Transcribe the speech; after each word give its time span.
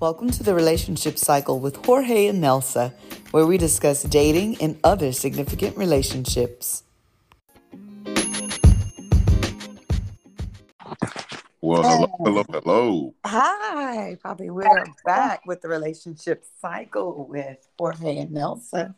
Welcome 0.00 0.30
to 0.30 0.44
the 0.44 0.54
Relationship 0.54 1.18
Cycle 1.18 1.58
with 1.58 1.84
Jorge 1.84 2.28
and 2.28 2.40
Nelsa, 2.40 2.94
where 3.32 3.46
we 3.46 3.58
discuss 3.58 4.04
dating 4.04 4.62
and 4.62 4.78
other 4.84 5.10
significant 5.10 5.76
relationships. 5.76 6.84
Well, 11.60 11.82
hello, 11.82 12.12
hello, 12.20 12.44
hello. 12.48 13.14
Hi, 13.26 14.16
Poppy. 14.22 14.50
We're 14.50 14.84
back 15.04 15.44
with 15.46 15.62
the 15.62 15.68
Relationship 15.68 16.44
Cycle 16.60 17.26
with 17.28 17.66
Jorge 17.76 18.18
and 18.18 18.30
Nelsa. 18.30 18.94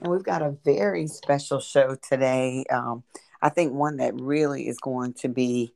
And 0.00 0.12
we've 0.12 0.22
got 0.22 0.40
a 0.40 0.56
very 0.64 1.08
special 1.08 1.58
show 1.58 1.96
today. 1.96 2.64
Um, 2.70 3.02
I 3.42 3.48
think 3.48 3.72
one 3.72 3.96
that 3.96 4.14
really 4.20 4.68
is 4.68 4.78
going 4.78 5.14
to 5.14 5.28
be 5.28 5.74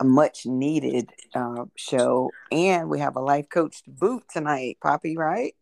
a 0.00 0.04
much 0.04 0.46
needed 0.46 1.10
uh, 1.34 1.66
show. 1.76 2.30
And 2.50 2.88
we 2.88 2.98
have 2.98 3.16
a 3.16 3.20
life 3.20 3.48
coach 3.48 3.82
to 3.84 3.90
boot 3.90 4.24
tonight, 4.32 4.78
Poppy, 4.82 5.16
right? 5.16 5.54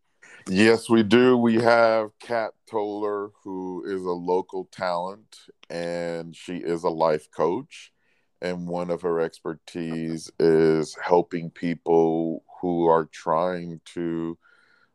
Yes, 0.49 0.89
we 0.89 1.03
do. 1.03 1.37
We 1.37 1.57
have 1.57 2.11
Kat 2.21 2.53
Toler, 2.71 3.31
who 3.43 3.85
is 3.85 4.03
a 4.03 4.13
local 4.13 4.67
talent, 4.73 5.37
and 5.69 6.35
she 6.35 6.57
is 6.57 6.85
a 6.85 6.89
life 6.89 7.31
coach. 7.31 7.93
And 8.41 8.69
one 8.69 8.91
of 8.91 9.03
her 9.03 9.21
expertise 9.21 10.31
is 10.39 10.97
helping 11.03 11.51
people 11.51 12.45
who 12.61 12.87
are 12.87 13.07
trying 13.07 13.81
to 13.87 14.39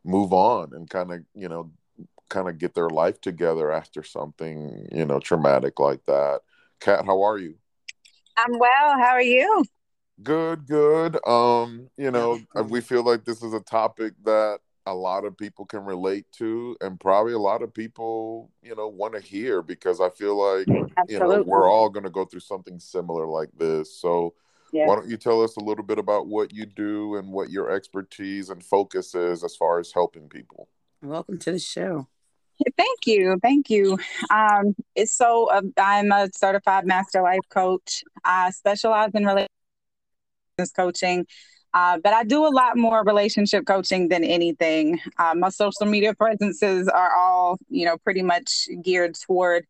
move 0.02 0.32
on 0.32 0.72
and 0.72 0.88
kind 0.88 1.12
of, 1.12 1.20
you 1.34 1.48
know, 1.48 1.70
kind 2.30 2.48
of 2.48 2.58
get 2.58 2.74
their 2.74 2.88
life 2.88 3.20
together 3.20 3.70
after 3.70 4.02
something, 4.02 4.88
you 4.90 5.04
know, 5.04 5.20
traumatic 5.20 5.78
like 5.78 6.04
that. 6.06 6.40
Kat, 6.80 7.04
how 7.04 7.22
are 7.22 7.38
you? 7.38 7.54
I'm 8.36 8.58
well. 8.58 8.98
How 8.98 9.10
are 9.10 9.22
you? 9.22 9.64
Good, 10.22 10.66
good. 10.66 11.18
Um, 11.26 11.88
you 11.96 12.10
know, 12.10 12.40
we 12.68 12.80
feel 12.80 13.02
like 13.02 13.24
this 13.24 13.42
is 13.42 13.52
a 13.52 13.60
topic 13.60 14.14
that 14.24 14.60
a 14.86 14.94
lot 14.94 15.24
of 15.24 15.36
people 15.36 15.64
can 15.64 15.84
relate 15.84 16.26
to 16.32 16.76
and 16.80 17.00
probably 17.00 17.32
a 17.32 17.38
lot 17.38 17.62
of 17.62 17.72
people, 17.72 18.50
you 18.62 18.76
know, 18.76 18.86
want 18.88 19.14
to 19.14 19.20
hear 19.20 19.62
because 19.62 20.00
I 20.00 20.10
feel 20.10 20.36
like 20.36 20.68
Absolutely. 20.68 21.06
you 21.08 21.18
know, 21.18 21.42
we're 21.42 21.70
all 21.70 21.88
going 21.88 22.04
to 22.04 22.10
go 22.10 22.24
through 22.24 22.40
something 22.40 22.78
similar 22.78 23.26
like 23.26 23.48
this. 23.56 23.96
So, 23.98 24.34
yeah. 24.72 24.86
why 24.86 24.96
don't 24.96 25.08
you 25.08 25.16
tell 25.16 25.42
us 25.42 25.56
a 25.56 25.64
little 25.64 25.84
bit 25.84 25.98
about 25.98 26.26
what 26.26 26.52
you 26.52 26.66
do 26.66 27.16
and 27.16 27.32
what 27.32 27.50
your 27.50 27.70
expertise 27.70 28.50
and 28.50 28.62
focus 28.62 29.14
is 29.14 29.42
as 29.42 29.56
far 29.56 29.78
as 29.78 29.92
helping 29.92 30.28
people? 30.28 30.68
Welcome 31.02 31.38
to 31.38 31.52
the 31.52 31.58
show. 31.58 32.08
Thank 32.76 33.06
you. 33.06 33.38
Thank 33.42 33.70
you. 33.70 33.98
Um, 34.30 34.74
so 35.04 35.50
uh, 35.50 35.62
I'm 35.78 36.12
a 36.12 36.28
certified 36.34 36.86
master 36.86 37.22
life 37.22 37.40
coach. 37.50 38.04
I 38.24 38.50
specialize 38.50 39.10
in 39.14 39.24
relationship 39.24 39.50
coaching, 40.76 41.26
uh, 41.74 41.98
but 42.02 42.12
I 42.12 42.24
do 42.24 42.46
a 42.46 42.48
lot 42.48 42.76
more 42.76 43.02
relationship 43.04 43.66
coaching 43.66 44.08
than 44.08 44.22
anything. 44.24 45.00
Uh, 45.18 45.34
my 45.34 45.48
social 45.48 45.86
media 45.86 46.14
presences 46.14 46.88
are 46.88 47.14
all, 47.16 47.58
you 47.68 47.84
know, 47.86 47.96
pretty 47.98 48.22
much 48.22 48.68
geared 48.82 49.14
toward 49.14 49.66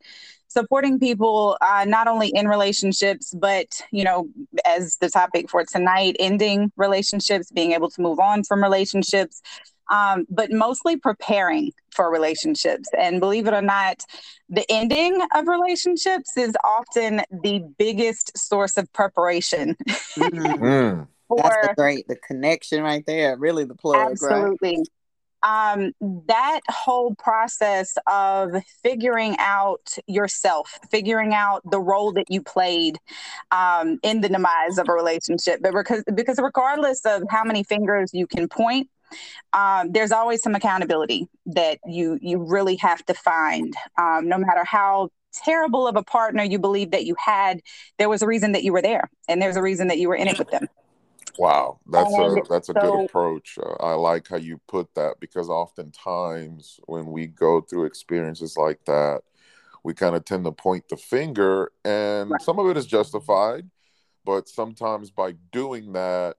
supporting 0.49 1.01
people 1.01 1.57
uh, 1.61 1.85
not 1.85 2.07
only 2.07 2.29
in 2.29 2.47
relationships 2.47 3.35
but 3.35 3.83
you 3.91 4.05
know 4.05 4.29
as 4.65 4.97
the 4.99 5.09
topic 5.11 5.51
for 5.51 5.65
tonight 5.65 6.15
ending 6.21 6.71
relationships 6.77 7.51
being 7.51 7.73
able 7.73 7.91
to 7.91 8.01
move 8.01 8.21
on 8.21 8.45
from 8.45 8.63
relationships 8.63 9.43
um, 9.91 10.27
but 10.31 10.51
mostly 10.51 10.97
preparing 10.97 11.73
for 11.91 12.11
relationships. 12.11 12.89
And 12.97 13.21
believe 13.21 13.47
it 13.47 13.55
or 13.55 13.63
not, 13.63 14.03
the 14.49 14.65
ending 14.69 15.21
of 15.35 15.47
relationships 15.47 16.37
is 16.37 16.55
often 16.65 17.23
the 17.43 17.65
biggest 17.79 18.37
source 18.37 18.77
of 18.77 18.93
preparation. 18.93 19.77
Mm-hmm. 20.15 21.03
for, 21.29 21.43
That's 21.43 21.69
the 21.69 21.75
great, 21.75 22.09
the 22.09 22.17
connection 22.17 22.83
right 22.83 23.05
there, 23.07 23.37
really 23.37 23.65
the 23.65 23.75
plug. 23.75 24.13
Absolutely. 24.13 24.77
Right? 24.77 24.89
Um, 25.45 25.93
that 26.27 26.61
whole 26.71 27.15
process 27.17 27.99
of 28.11 28.53
figuring 28.83 29.37
out 29.39 29.95
yourself, 30.07 30.79
figuring 30.91 31.35
out 31.35 31.61
the 31.71 31.79
role 31.79 32.13
that 32.13 32.31
you 32.31 32.41
played 32.41 32.99
um, 33.51 33.99
in 34.03 34.23
the 34.23 34.31
demise 34.31 34.79
of 34.79 34.89
a 34.89 34.93
relationship, 34.93 35.61
but 35.63 35.75
because 35.75 36.03
because 36.15 36.39
regardless 36.39 37.05
of 37.05 37.25
how 37.29 37.45
many 37.45 37.63
fingers 37.63 38.09
you 38.15 38.27
can 38.27 38.49
point, 38.49 38.89
um, 39.53 39.93
there's 39.93 40.13
always 40.13 40.43
some 40.43 40.55
accountability 40.55 41.29
that 41.47 41.79
you 41.87 42.19
you 42.21 42.39
really 42.39 42.77
have 42.77 43.05
to 43.07 43.15
find. 43.15 43.75
Um, 43.99 44.29
no 44.29 44.39
matter 44.39 44.65
how 44.65 45.11
terrible 45.35 45.87
of 45.87 45.97
a 45.97 46.03
partner 46.03 46.43
you 46.43 46.59
believe 46.59 46.91
that 46.93 47.05
you 47.05 47.15
had 47.19 47.61
there 47.99 48.09
was 48.09 48.23
a 48.23 48.27
reason 48.27 48.53
that 48.53 48.63
you 48.63 48.73
were 48.73 48.83
there 48.83 49.11
and 49.29 49.43
there's 49.43 49.57
a 49.57 49.63
reason 49.63 49.89
that 49.89 49.99
you 49.99 50.09
were 50.09 50.15
in 50.15 50.29
it 50.29 50.39
with 50.39 50.51
them. 50.51 50.67
Wow 51.39 51.81
that's 51.87 52.13
and 52.13 52.39
a 52.39 52.43
that's 52.49 52.69
a 52.69 52.73
so, 52.73 52.81
good 52.81 53.05
approach. 53.07 53.59
Uh, 53.61 53.75
i 53.81 53.95
like 53.95 54.29
how 54.29 54.37
you 54.37 54.61
put 54.69 54.95
that 54.95 55.15
because 55.21 55.49
oftentimes 55.49 56.79
when 56.87 57.07
we 57.07 57.27
go 57.27 57.61
through 57.61 57.87
experiences 57.87 58.57
like 58.57 58.85
that 58.85 59.23
we 59.83 59.93
kind 59.93 60.15
of 60.15 60.25
tend 60.25 60.45
to 60.45 60.53
point 60.53 60.89
the 60.89 60.97
finger 60.97 61.73
and 61.85 62.31
right. 62.31 62.41
some 62.41 62.59
of 62.59 62.69
it 62.69 62.77
is 62.77 62.87
justified 62.87 63.69
but 64.25 64.49
sometimes 64.49 65.11
by 65.11 65.33
doing 65.51 65.93
that 65.93 66.37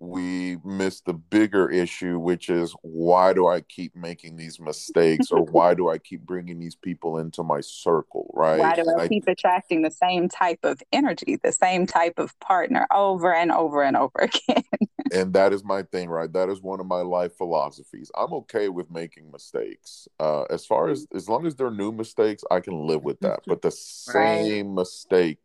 we 0.00 0.56
miss 0.64 1.02
the 1.02 1.12
bigger 1.12 1.70
issue, 1.70 2.18
which 2.18 2.48
is 2.48 2.74
why 2.80 3.34
do 3.34 3.46
I 3.46 3.60
keep 3.60 3.94
making 3.94 4.36
these 4.36 4.58
mistakes 4.58 5.30
or 5.30 5.44
why 5.50 5.74
do 5.74 5.90
I 5.90 5.98
keep 5.98 6.22
bringing 6.22 6.58
these 6.58 6.74
people 6.74 7.18
into 7.18 7.42
my 7.42 7.60
circle, 7.60 8.32
right? 8.34 8.58
Why 8.58 8.74
do 8.74 8.84
I, 8.96 9.02
I 9.02 9.08
keep 9.08 9.28
attracting 9.28 9.82
the 9.82 9.90
same 9.90 10.30
type 10.30 10.60
of 10.62 10.82
energy, 10.90 11.36
the 11.36 11.52
same 11.52 11.86
type 11.86 12.18
of 12.18 12.38
partner 12.40 12.86
over 12.90 13.34
and 13.34 13.52
over 13.52 13.82
and 13.82 13.94
over 13.94 14.18
again? 14.20 14.64
and 15.12 15.34
that 15.34 15.52
is 15.52 15.62
my 15.62 15.82
thing, 15.82 16.08
right? 16.08 16.32
That 16.32 16.48
is 16.48 16.62
one 16.62 16.80
of 16.80 16.86
my 16.86 17.02
life 17.02 17.36
philosophies. 17.36 18.10
I'm 18.16 18.32
okay 18.32 18.70
with 18.70 18.90
making 18.90 19.30
mistakes. 19.30 20.08
Uh, 20.18 20.44
as 20.44 20.64
far 20.64 20.88
as 20.88 21.06
as 21.14 21.28
long 21.28 21.46
as 21.46 21.56
they're 21.56 21.70
new 21.70 21.92
mistakes, 21.92 22.42
I 22.50 22.60
can 22.60 22.86
live 22.86 23.04
with 23.04 23.20
that. 23.20 23.40
But 23.46 23.60
the 23.60 23.70
same 23.70 24.68
right. 24.68 24.74
mistake 24.76 25.40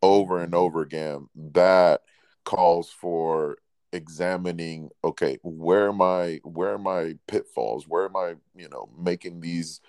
over 0.00 0.42
and 0.42 0.54
over 0.54 0.80
again, 0.80 1.28
that 1.52 2.00
calls 2.44 2.90
for 2.90 3.58
examining 3.92 4.90
okay 5.04 5.38
where 5.42 5.88
am 5.88 6.00
i 6.00 6.40
where 6.44 6.74
are 6.74 6.78
my 6.78 7.14
pitfalls? 7.26 7.86
Where 7.86 8.04
am 8.06 8.16
i 8.16 8.34
you 8.56 8.68
know 8.68 8.88
making 8.98 9.40
these 9.40 9.80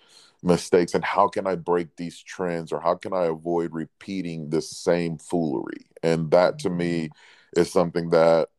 mistakes? 0.43 0.93
And 0.93 1.03
how 1.05 1.27
can 1.27 1.47
i 1.47 1.55
break 1.55 1.95
these 1.95 2.19
trends? 2.21 2.71
Or 2.71 2.79
how 2.81 2.95
can 2.95 3.13
i 3.13 3.25
avoid 3.25 3.73
repeating 3.73 4.49
the 4.49 4.61
same 4.61 5.17
foolery? 5.17 5.87
And 6.03 6.31
that 6.31 6.59
to 6.59 6.69
me 6.69 7.09
is 7.55 7.71
something 7.71 8.09
that 8.09 8.49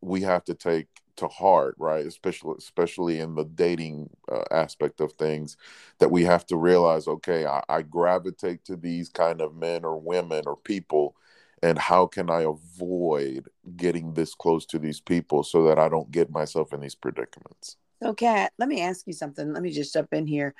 we 0.00 0.22
have 0.22 0.44
to 0.44 0.54
take 0.54 0.88
to 1.16 1.28
heart 1.28 1.74
right? 1.78 2.06
Especially 2.06 2.54
especially 2.58 3.20
in 3.20 3.34
the 3.34 3.44
dating 3.44 4.10
uh, 4.30 4.44
aspect 4.50 5.00
of 5.00 5.12
things 5.14 5.56
that 5.98 6.10
we 6.10 6.24
have 6.24 6.46
to 6.46 6.56
realize 6.56 7.08
okay 7.08 7.46
I, 7.46 7.62
I 7.68 7.82
gravitate 7.82 8.64
to 8.66 8.76
these 8.76 9.08
kind 9.08 9.40
of 9.40 9.56
men 9.56 9.84
or 9.84 9.98
women 9.98 10.44
or 10.46 10.56
people 10.56 11.16
and 11.62 11.78
how 11.78 12.06
can 12.06 12.30
I 12.30 12.42
avoid 12.42 13.48
getting 13.76 14.14
this 14.14 14.34
close 14.34 14.66
to 14.66 14.78
these 14.78 15.00
people 15.00 15.42
so 15.42 15.64
that 15.64 15.78
I 15.78 15.88
don't 15.88 16.10
get 16.10 16.30
myself 16.30 16.72
in 16.72 16.80
these 16.80 16.94
predicaments? 16.94 17.76
So, 18.02 18.14
Kat, 18.14 18.52
let 18.58 18.68
me 18.68 18.80
ask 18.82 19.06
you 19.06 19.12
something. 19.12 19.52
Let 19.52 19.62
me 19.62 19.70
just 19.70 19.92
jump 19.92 20.12
in 20.12 20.26
here. 20.26 20.54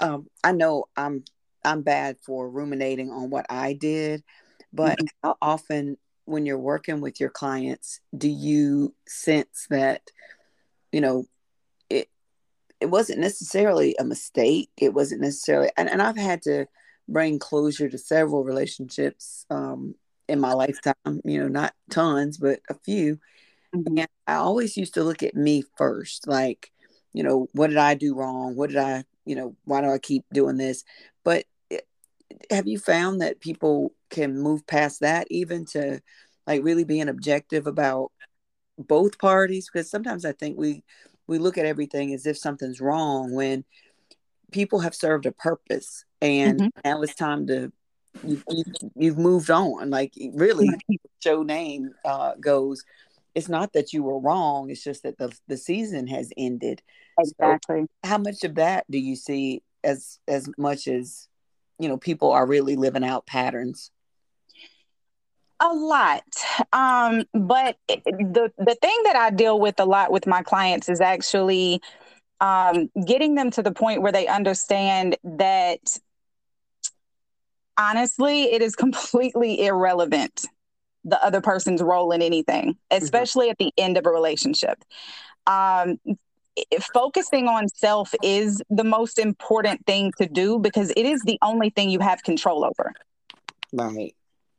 Um, 0.00 0.28
I 0.42 0.52
know 0.52 0.84
I'm 0.96 1.24
I'm 1.64 1.82
bad 1.82 2.18
for 2.24 2.48
ruminating 2.48 3.10
on 3.10 3.30
what 3.30 3.46
I 3.48 3.72
did, 3.72 4.22
but 4.72 4.98
mm-hmm. 4.98 5.06
how 5.22 5.36
often, 5.40 5.96
when 6.26 6.46
you're 6.46 6.58
working 6.58 7.00
with 7.00 7.20
your 7.20 7.30
clients, 7.30 8.00
do 8.16 8.28
you 8.28 8.94
sense 9.06 9.66
that, 9.70 10.02
you 10.92 11.00
know, 11.00 11.26
it 11.90 12.08
it 12.80 12.86
wasn't 12.86 13.18
necessarily 13.18 13.94
a 13.98 14.04
mistake. 14.04 14.70
It 14.76 14.94
wasn't 14.94 15.20
necessarily, 15.20 15.70
and, 15.76 15.88
and 15.88 16.00
I've 16.00 16.16
had 16.16 16.42
to 16.42 16.66
bring 17.08 17.38
closure 17.38 17.88
to 17.88 17.98
several 17.98 18.44
relationships 18.44 19.44
um, 19.50 19.94
in 20.28 20.40
my 20.40 20.52
lifetime, 20.52 20.94
you 21.24 21.40
know, 21.40 21.48
not 21.48 21.74
tons, 21.90 22.38
but 22.38 22.60
a 22.68 22.74
few. 22.74 23.18
Mm-hmm. 23.74 23.98
And 23.98 24.08
I 24.26 24.34
always 24.34 24.76
used 24.76 24.94
to 24.94 25.04
look 25.04 25.22
at 25.22 25.34
me 25.34 25.64
first, 25.76 26.26
like, 26.26 26.70
you 27.12 27.22
know, 27.22 27.48
what 27.52 27.68
did 27.68 27.76
I 27.76 27.94
do 27.94 28.14
wrong? 28.14 28.56
What 28.56 28.70
did 28.70 28.78
I, 28.78 29.04
you 29.24 29.36
know, 29.36 29.56
why 29.64 29.80
do 29.80 29.88
I 29.88 29.98
keep 29.98 30.24
doing 30.32 30.56
this? 30.56 30.84
But 31.24 31.44
it, 31.70 31.86
have 32.50 32.66
you 32.66 32.78
found 32.78 33.20
that 33.20 33.40
people 33.40 33.92
can 34.10 34.38
move 34.38 34.66
past 34.66 35.00
that 35.00 35.26
even 35.30 35.64
to 35.66 36.00
like 36.46 36.62
really 36.62 36.84
being 36.84 37.08
objective 37.08 37.66
about 37.66 38.10
both 38.78 39.18
parties? 39.18 39.68
Because 39.72 39.90
sometimes 39.90 40.24
I 40.24 40.32
think 40.32 40.58
we 40.58 40.82
we 41.26 41.38
look 41.38 41.56
at 41.56 41.66
everything 41.66 42.12
as 42.12 42.26
if 42.26 42.36
something's 42.36 42.80
wrong 42.80 43.32
when 43.34 43.64
people 44.52 44.80
have 44.80 44.94
served 44.94 45.26
a 45.26 45.32
purpose 45.32 46.04
and 46.20 46.60
mm-hmm. 46.60 46.80
now 46.84 47.02
it's 47.02 47.14
time 47.14 47.46
to 47.46 47.72
you've, 48.22 48.44
you've, 48.94 49.18
moved 49.18 49.50
on. 49.50 49.90
Like 49.90 50.12
really, 50.34 50.68
show 51.22 51.42
name 51.42 51.90
uh, 52.04 52.32
goes. 52.40 52.84
It's 53.34 53.48
not 53.48 53.72
that 53.72 53.92
you 53.92 54.02
were 54.02 54.18
wrong. 54.18 54.70
It's 54.70 54.84
just 54.84 55.02
that 55.02 55.18
the 55.18 55.36
the 55.48 55.56
season 55.56 56.06
has 56.06 56.30
ended. 56.36 56.82
Exactly. 57.18 57.82
So 57.82 58.08
how 58.08 58.18
much 58.18 58.44
of 58.44 58.56
that 58.56 58.84
do 58.90 58.98
you 58.98 59.16
see 59.16 59.62
as 59.82 60.18
as 60.28 60.48
much 60.56 60.86
as 60.86 61.28
you 61.78 61.88
know 61.88 61.96
people 61.96 62.30
are 62.30 62.46
really 62.46 62.76
living 62.76 63.04
out 63.04 63.26
patterns? 63.26 63.90
A 65.60 65.72
lot. 65.72 66.24
Um, 66.72 67.24
but 67.32 67.76
the 67.88 68.52
the 68.58 68.76
thing 68.80 69.00
that 69.04 69.16
I 69.16 69.30
deal 69.30 69.58
with 69.58 69.78
a 69.80 69.84
lot 69.84 70.12
with 70.12 70.26
my 70.26 70.42
clients 70.42 70.88
is 70.88 71.00
actually 71.00 71.80
um, 72.40 72.90
getting 73.06 73.34
them 73.34 73.50
to 73.52 73.62
the 73.62 73.72
point 73.72 74.02
where 74.02 74.12
they 74.12 74.26
understand 74.26 75.16
that 75.24 75.80
honestly, 77.78 78.44
it 78.44 78.62
is 78.62 78.76
completely 78.76 79.66
irrelevant 79.66 80.46
the 81.04 81.22
other 81.22 81.40
person's 81.40 81.82
role 81.82 82.12
in 82.12 82.22
anything, 82.22 82.74
mm-hmm. 82.74 83.02
especially 83.02 83.46
mm-hmm. 83.46 83.52
at 83.52 83.58
the 83.58 83.72
end 83.76 83.96
of 83.96 84.06
a 84.06 84.10
relationship. 84.10 84.82
Um, 85.46 85.98
focusing 86.94 87.48
on 87.48 87.68
self 87.68 88.14
is 88.22 88.62
the 88.70 88.84
most 88.84 89.18
important 89.18 89.84
thing 89.86 90.12
to 90.18 90.26
do 90.26 90.58
because 90.58 90.90
it 90.90 91.04
is 91.04 91.22
the 91.22 91.38
only 91.42 91.70
thing 91.70 91.90
you 91.90 92.00
have 92.00 92.22
control 92.22 92.64
over. 92.64 92.92
Right 93.72 94.14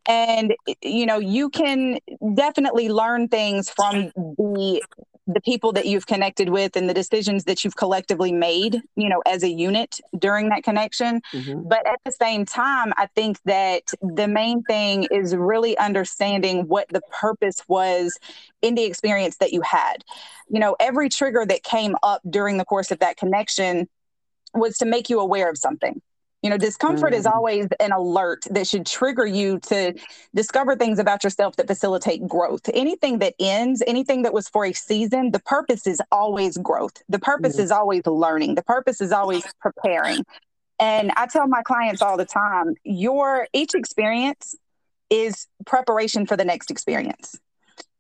and 0.07 0.53
you 0.81 1.05
know 1.05 1.19
you 1.19 1.49
can 1.49 1.97
definitely 2.35 2.89
learn 2.89 3.27
things 3.27 3.69
from 3.69 4.11
the 4.15 4.83
the 5.27 5.41
people 5.41 5.71
that 5.73 5.85
you've 5.85 6.05
connected 6.05 6.49
with 6.49 6.75
and 6.75 6.89
the 6.89 6.93
decisions 6.93 7.45
that 7.45 7.63
you've 7.63 7.75
collectively 7.75 8.31
made 8.31 8.81
you 8.95 9.09
know 9.09 9.21
as 9.25 9.43
a 9.43 9.49
unit 9.49 9.99
during 10.17 10.49
that 10.49 10.63
connection. 10.63 11.21
Mm-hmm. 11.33 11.67
but 11.67 11.85
at 11.87 11.99
the 12.05 12.11
same 12.11 12.45
time 12.45 12.93
i 12.97 13.07
think 13.15 13.39
that 13.45 13.83
the 14.01 14.27
main 14.27 14.63
thing 14.63 15.07
is 15.11 15.35
really 15.35 15.77
understanding 15.77 16.67
what 16.67 16.87
the 16.89 17.01
purpose 17.11 17.61
was 17.67 18.17
in 18.61 18.75
the 18.75 18.83
experience 18.83 19.37
that 19.37 19.53
you 19.53 19.61
had. 19.61 20.03
You 20.49 20.59
know 20.59 20.75
every 20.79 21.09
trigger 21.09 21.45
that 21.45 21.63
came 21.63 21.95
up 22.03 22.21
during 22.29 22.57
the 22.57 22.65
course 22.65 22.91
of 22.91 22.99
that 22.99 23.17
connection 23.17 23.87
was 24.53 24.77
to 24.77 24.85
make 24.85 25.09
you 25.09 25.19
aware 25.19 25.49
of 25.49 25.57
something 25.57 26.01
you 26.45 26.51
know, 26.51 26.57
discomfort 26.57 27.09
mm-hmm. 27.09 27.19
is 27.21 27.25
always 27.25 27.67
an 27.79 27.91
alert 27.91 28.43
that 28.51 28.67
should 28.67 28.85
trigger 28.85 29.25
you 29.25 29.57
to 29.61 29.95
discover 30.35 30.75
things 30.75 30.99
about 30.99 31.23
yourself 31.23 31.55
that 31.55 31.65
facilitate 31.65 32.27
growth. 32.27 32.69
Anything 32.71 33.17
that 33.17 33.33
ends, 33.39 33.81
anything 33.87 34.21
that 34.21 34.31
was 34.31 34.47
for 34.47 34.63
a 34.63 34.71
season, 34.71 35.31
the 35.31 35.39
purpose 35.39 35.87
is 35.87 35.99
always 36.11 36.55
growth. 36.57 37.01
The 37.09 37.17
purpose 37.17 37.53
mm-hmm. 37.53 37.63
is 37.63 37.71
always 37.71 38.05
learning. 38.05 38.53
The 38.53 38.63
purpose 38.63 39.01
is 39.01 39.11
always 39.11 39.43
preparing. 39.59 40.23
And 40.79 41.11
I 41.17 41.25
tell 41.25 41.47
my 41.47 41.63
clients 41.63 42.03
all 42.03 42.15
the 42.15 42.25
time, 42.25 42.75
your 42.83 43.47
each 43.51 43.73
experience 43.73 44.53
is 45.09 45.47
preparation 45.65 46.27
for 46.27 46.37
the 46.37 46.45
next 46.45 46.69
experience. 46.69 47.39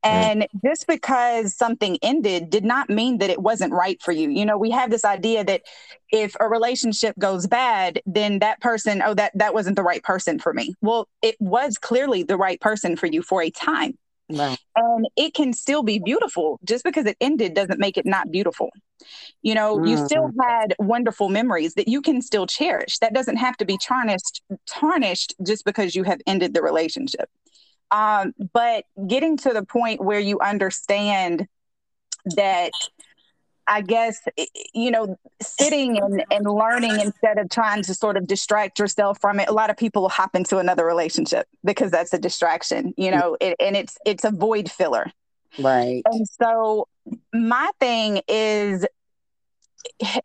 And 0.05 0.47
just 0.63 0.87
because 0.87 1.55
something 1.55 1.97
ended 2.01 2.49
did 2.49 2.63
not 2.63 2.89
mean 2.89 3.17
that 3.17 3.29
it 3.29 3.41
wasn't 3.41 3.73
right 3.73 4.01
for 4.01 4.11
you. 4.11 4.29
You 4.29 4.45
know, 4.45 4.57
we 4.57 4.69
have 4.71 4.91
this 4.91 5.03
idea 5.03 5.43
that 5.43 5.63
if 6.11 6.35
a 6.39 6.47
relationship 6.47 7.17
goes 7.17 7.47
bad, 7.47 8.01
then 8.05 8.39
that 8.39 8.61
person, 8.61 9.01
oh, 9.03 9.15
that 9.15 9.31
that 9.35 9.53
wasn't 9.53 9.75
the 9.75 9.83
right 9.83 10.03
person 10.03 10.37
for 10.37 10.53
me. 10.53 10.75
Well, 10.81 11.07
it 11.21 11.35
was 11.39 11.77
clearly 11.77 12.23
the 12.23 12.37
right 12.37 12.61
person 12.61 12.95
for 12.95 13.07
you 13.07 13.21
for 13.21 13.41
a 13.41 13.49
time. 13.49 13.97
Right. 14.29 14.57
And 14.75 15.07
it 15.15 15.33
can 15.33 15.53
still 15.53 15.83
be 15.83 15.99
beautiful. 15.99 16.59
Just 16.63 16.83
because 16.83 17.05
it 17.05 17.17
ended 17.21 17.53
doesn't 17.53 17.79
make 17.79 17.97
it 17.97 18.05
not 18.05 18.31
beautiful. 18.31 18.71
You 19.41 19.55
know, 19.55 19.77
mm. 19.77 19.89
you 19.89 19.97
still 20.05 20.29
mm-hmm. 20.29 20.39
had 20.41 20.75
wonderful 20.79 21.29
memories 21.29 21.75
that 21.75 21.87
you 21.87 22.01
can 22.01 22.21
still 22.21 22.47
cherish. 22.47 22.97
That 22.99 23.13
doesn't 23.13 23.37
have 23.37 23.57
to 23.57 23.65
be 23.65 23.77
tarnished 23.77 24.41
tarnished 24.67 25.35
just 25.43 25.65
because 25.65 25.95
you 25.95 26.03
have 26.03 26.21
ended 26.25 26.53
the 26.53 26.61
relationship. 26.61 27.29
Um, 27.91 28.33
but 28.53 28.85
getting 29.07 29.37
to 29.37 29.53
the 29.53 29.63
point 29.63 30.03
where 30.03 30.19
you 30.19 30.39
understand 30.39 31.47
that 32.35 32.71
I 33.67 33.81
guess, 33.81 34.21
you 34.73 34.91
know, 34.91 35.17
sitting 35.41 35.97
and, 35.97 36.23
and 36.29 36.45
learning 36.45 36.99
instead 36.99 37.39
of 37.39 37.49
trying 37.49 37.81
to 37.83 37.93
sort 37.95 38.15
of 38.15 38.27
distract 38.27 38.77
yourself 38.77 39.19
from 39.19 39.39
it. 39.39 39.49
A 39.49 39.53
lot 39.53 39.69
of 39.69 39.77
people 39.77 40.07
hop 40.07 40.35
into 40.35 40.59
another 40.59 40.85
relationship 40.85 41.47
because 41.63 41.89
that's 41.89 42.13
a 42.13 42.19
distraction, 42.19 42.93
you 42.95 43.09
know, 43.09 43.37
it, 43.41 43.55
and 43.59 43.75
it's, 43.75 43.97
it's 44.05 44.23
a 44.23 44.29
void 44.29 44.69
filler. 44.69 45.11
Right. 45.57 46.03
And 46.05 46.27
so 46.27 46.87
my 47.33 47.71
thing 47.79 48.21
is 48.27 48.85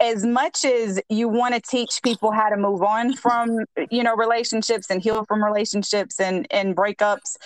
as 0.01 0.25
much 0.25 0.65
as 0.65 1.01
you 1.09 1.29
want 1.29 1.55
to 1.55 1.61
teach 1.61 2.01
people 2.03 2.31
how 2.31 2.49
to 2.49 2.57
move 2.57 2.83
on 2.83 3.15
from 3.15 3.59
you 3.91 4.03
know 4.03 4.17
relationships 4.17 4.91
and 4.91 5.03
heal 5.03 5.25
from 5.27 5.45
relationships 5.45 6.19
and 6.21 6.47
and 6.51 6.77
breakups 6.77 7.37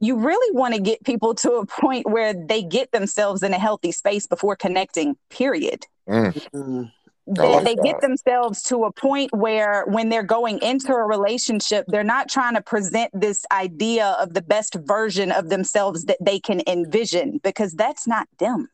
you 0.00 0.16
really 0.16 0.56
want 0.56 0.74
to 0.74 0.80
get 0.80 1.02
people 1.04 1.34
to 1.34 1.52
a 1.52 1.66
point 1.66 2.08
where 2.08 2.34
they 2.34 2.62
get 2.62 2.90
themselves 2.92 3.42
in 3.42 3.52
a 3.52 3.58
healthy 3.58 3.92
space 3.92 4.26
before 4.26 4.56
connecting 4.56 5.16
period 5.30 5.86
mm. 6.08 6.32
mm-hmm. 6.54 6.82
they, 7.26 7.48
like 7.48 7.64
they 7.64 7.74
get 7.76 8.00
themselves 8.00 8.62
to 8.62 8.84
a 8.84 8.92
point 8.92 9.32
where 9.32 9.84
when 9.86 10.08
they're 10.08 10.22
going 10.22 10.58
into 10.60 10.92
a 10.92 11.02
relationship 11.02 11.84
they're 11.88 12.04
not 12.04 12.28
trying 12.28 12.54
to 12.54 12.62
present 12.62 13.10
this 13.12 13.44
idea 13.50 14.16
of 14.20 14.34
the 14.34 14.42
best 14.42 14.74
version 14.74 15.32
of 15.32 15.48
themselves 15.48 16.04
that 16.04 16.18
they 16.20 16.38
can 16.38 16.62
envision 16.66 17.40
because 17.42 17.72
that's 17.72 18.06
not 18.06 18.28
them 18.38 18.68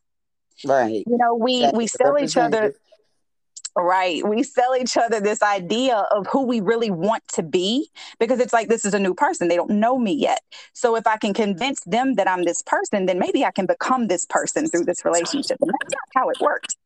right 0.67 1.05
you 1.07 1.17
know 1.17 1.35
we 1.35 1.71
we 1.73 1.87
sell 1.87 2.19
each 2.19 2.37
other 2.37 2.75
Right. 3.77 4.27
We 4.27 4.43
sell 4.43 4.75
each 4.77 4.97
other 4.97 5.21
this 5.21 5.43
idea 5.43 5.97
of 6.11 6.27
who 6.27 6.45
we 6.45 6.61
really 6.61 6.91
want 6.91 7.27
to 7.35 7.43
be 7.43 7.91
because 8.19 8.41
it's 8.41 8.53
like 8.53 8.69
this 8.69 8.85
is 8.85 8.95
a 8.95 8.99
new 8.99 9.15
person. 9.15 9.49
They 9.49 9.57
don't 9.57 9.71
know 9.71 9.99
me 9.99 10.13
yet. 10.13 10.41
So 10.73 10.97
if 10.97 11.07
I 11.07 11.17
can 11.17 11.35
convince 11.35 11.83
them 11.85 12.15
that 12.15 12.29
I'm 12.29 12.45
this 12.45 12.63
person, 12.63 13.07
then 13.07 13.19
maybe 13.19 13.45
I 13.45 13.51
can 13.51 13.67
become 13.67 14.09
this 14.09 14.27
person 14.27 14.69
through 14.69 14.85
this 14.85 15.05
relationship. 15.05 15.59
And 15.61 15.71
that's 15.71 15.95
not 15.95 16.23
how 16.23 16.29
it 16.31 16.41
works. 16.41 16.77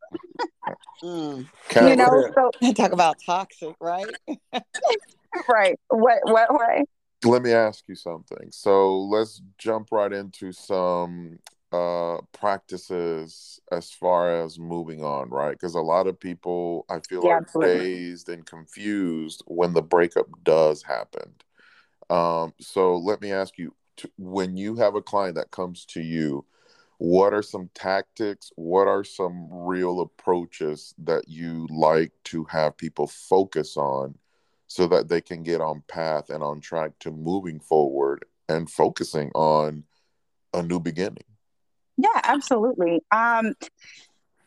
mm. 1.03 1.47
You 1.75 1.97
know, 1.97 2.31
so 2.35 2.73
talk 2.73 2.93
about 2.93 3.17
toxic, 3.25 3.75
right? 3.81 4.07
right. 5.49 5.79
What 5.89 6.19
what 6.25 6.49
way? 6.53 6.85
Let 7.25 7.43
me 7.43 7.53
ask 7.53 7.85
you 7.89 7.95
something. 7.95 8.49
So 8.51 8.99
let's 8.99 9.41
jump 9.57 9.89
right 9.93 10.13
into 10.13 10.53
some 10.53 11.39
uh 11.73 12.19
practices 12.33 13.61
as 13.71 13.91
far 13.91 14.43
as 14.43 14.59
moving 14.59 15.03
on 15.03 15.29
right? 15.31 15.53
Because 15.53 15.75
a 15.75 15.81
lot 15.81 16.07
of 16.07 16.19
people 16.21 16.85
i 16.91 16.99
feel 17.09 17.23
yeah, 17.25 17.35
like 17.35 17.39
absolutely. 17.39 17.79
dazed 17.79 18.29
and 18.29 18.47
confused 18.47 19.43
when 19.47 19.73
the 19.73 19.83
breakup 19.83 20.27
does 20.45 20.83
happen. 20.83 21.33
Um 22.11 22.53
so 22.61 22.97
let 22.97 23.21
me 23.21 23.33
ask 23.33 23.59
you 23.59 23.75
to, 23.99 24.11
when 24.19 24.57
you 24.57 24.77
have 24.77 24.95
a 24.95 25.03
client 25.03 25.37
that 25.37 25.51
comes 25.51 25.85
to 25.87 26.01
you 26.01 26.45
what 26.99 27.35
are 27.35 27.43
some 27.43 27.69
tactics 27.75 28.53
what 28.57 28.87
are 28.87 29.05
some 29.05 29.49
real 29.51 30.01
approaches 30.01 30.95
that 30.99 31.25
you 31.29 31.67
like 31.71 32.13
to 32.25 32.45
have 32.45 32.77
people 32.77 33.07
focus 33.07 33.77
on 33.77 34.15
so 34.69 34.87
that 34.87 35.09
they 35.09 35.21
can 35.21 35.43
get 35.43 35.61
on 35.61 35.83
path 35.89 36.31
and 36.31 36.43
on 36.43 36.61
track 36.61 36.93
to 37.01 37.11
moving 37.11 37.59
forward 37.61 38.25
and 38.49 38.71
focusing 38.71 39.31
on 39.35 39.85
a 40.55 40.63
new 40.63 40.79
beginning 40.79 41.25
yeah, 41.97 42.21
absolutely. 42.23 43.03
Um, 43.11 43.55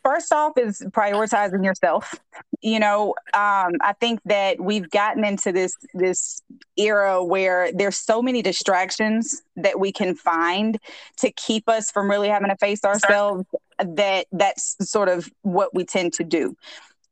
first 0.03 0.31
off 0.31 0.57
is 0.57 0.81
prioritizing 0.91 1.65
yourself. 1.65 2.15
You 2.61 2.79
know, 2.79 3.15
um, 3.33 3.73
I 3.81 3.93
think 3.99 4.19
that 4.25 4.61
we've 4.61 4.89
gotten 4.89 5.25
into 5.25 5.51
this 5.51 5.75
this 5.93 6.41
era 6.77 7.23
where 7.23 7.71
there's 7.73 7.97
so 7.97 8.21
many 8.21 8.41
distractions 8.41 9.41
that 9.55 9.79
we 9.79 9.91
can 9.91 10.15
find 10.15 10.79
to 11.17 11.31
keep 11.31 11.67
us 11.67 11.91
from 11.91 12.09
really 12.09 12.29
having 12.29 12.49
to 12.49 12.57
face 12.57 12.83
ourselves 12.85 13.45
that 13.79 14.27
that's 14.31 14.75
sort 14.89 15.09
of 15.09 15.29
what 15.41 15.73
we 15.73 15.83
tend 15.85 16.13
to 16.13 16.23
do. 16.23 16.55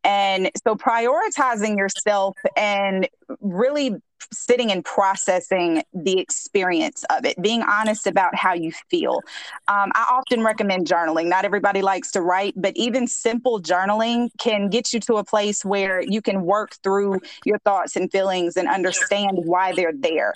And 0.03 0.51
so 0.65 0.75
prioritizing 0.75 1.77
yourself 1.77 2.37
and 2.57 3.07
really 3.39 3.95
sitting 4.31 4.71
and 4.71 4.83
processing 4.83 5.83
the 5.93 6.19
experience 6.19 7.03
of 7.09 7.25
it, 7.25 7.41
being 7.41 7.63
honest 7.63 8.07
about 8.07 8.35
how 8.35 8.53
you 8.53 8.71
feel. 8.89 9.21
Um, 9.67 9.91
I 9.95 10.05
often 10.09 10.43
recommend 10.43 10.87
journaling. 10.87 11.27
Not 11.27 11.45
everybody 11.45 11.81
likes 11.81 12.11
to 12.11 12.21
write, 12.21 12.53
but 12.55 12.75
even 12.75 13.07
simple 13.07 13.61
journaling 13.61 14.29
can 14.39 14.69
get 14.69 14.93
you 14.93 14.99
to 15.01 15.15
a 15.15 15.23
place 15.23 15.63
where 15.65 16.01
you 16.01 16.21
can 16.21 16.43
work 16.43 16.75
through 16.83 17.21
your 17.45 17.59
thoughts 17.59 17.95
and 17.95 18.11
feelings 18.11 18.57
and 18.57 18.67
understand 18.67 19.37
why 19.43 19.73
they're 19.73 19.93
there 19.93 20.33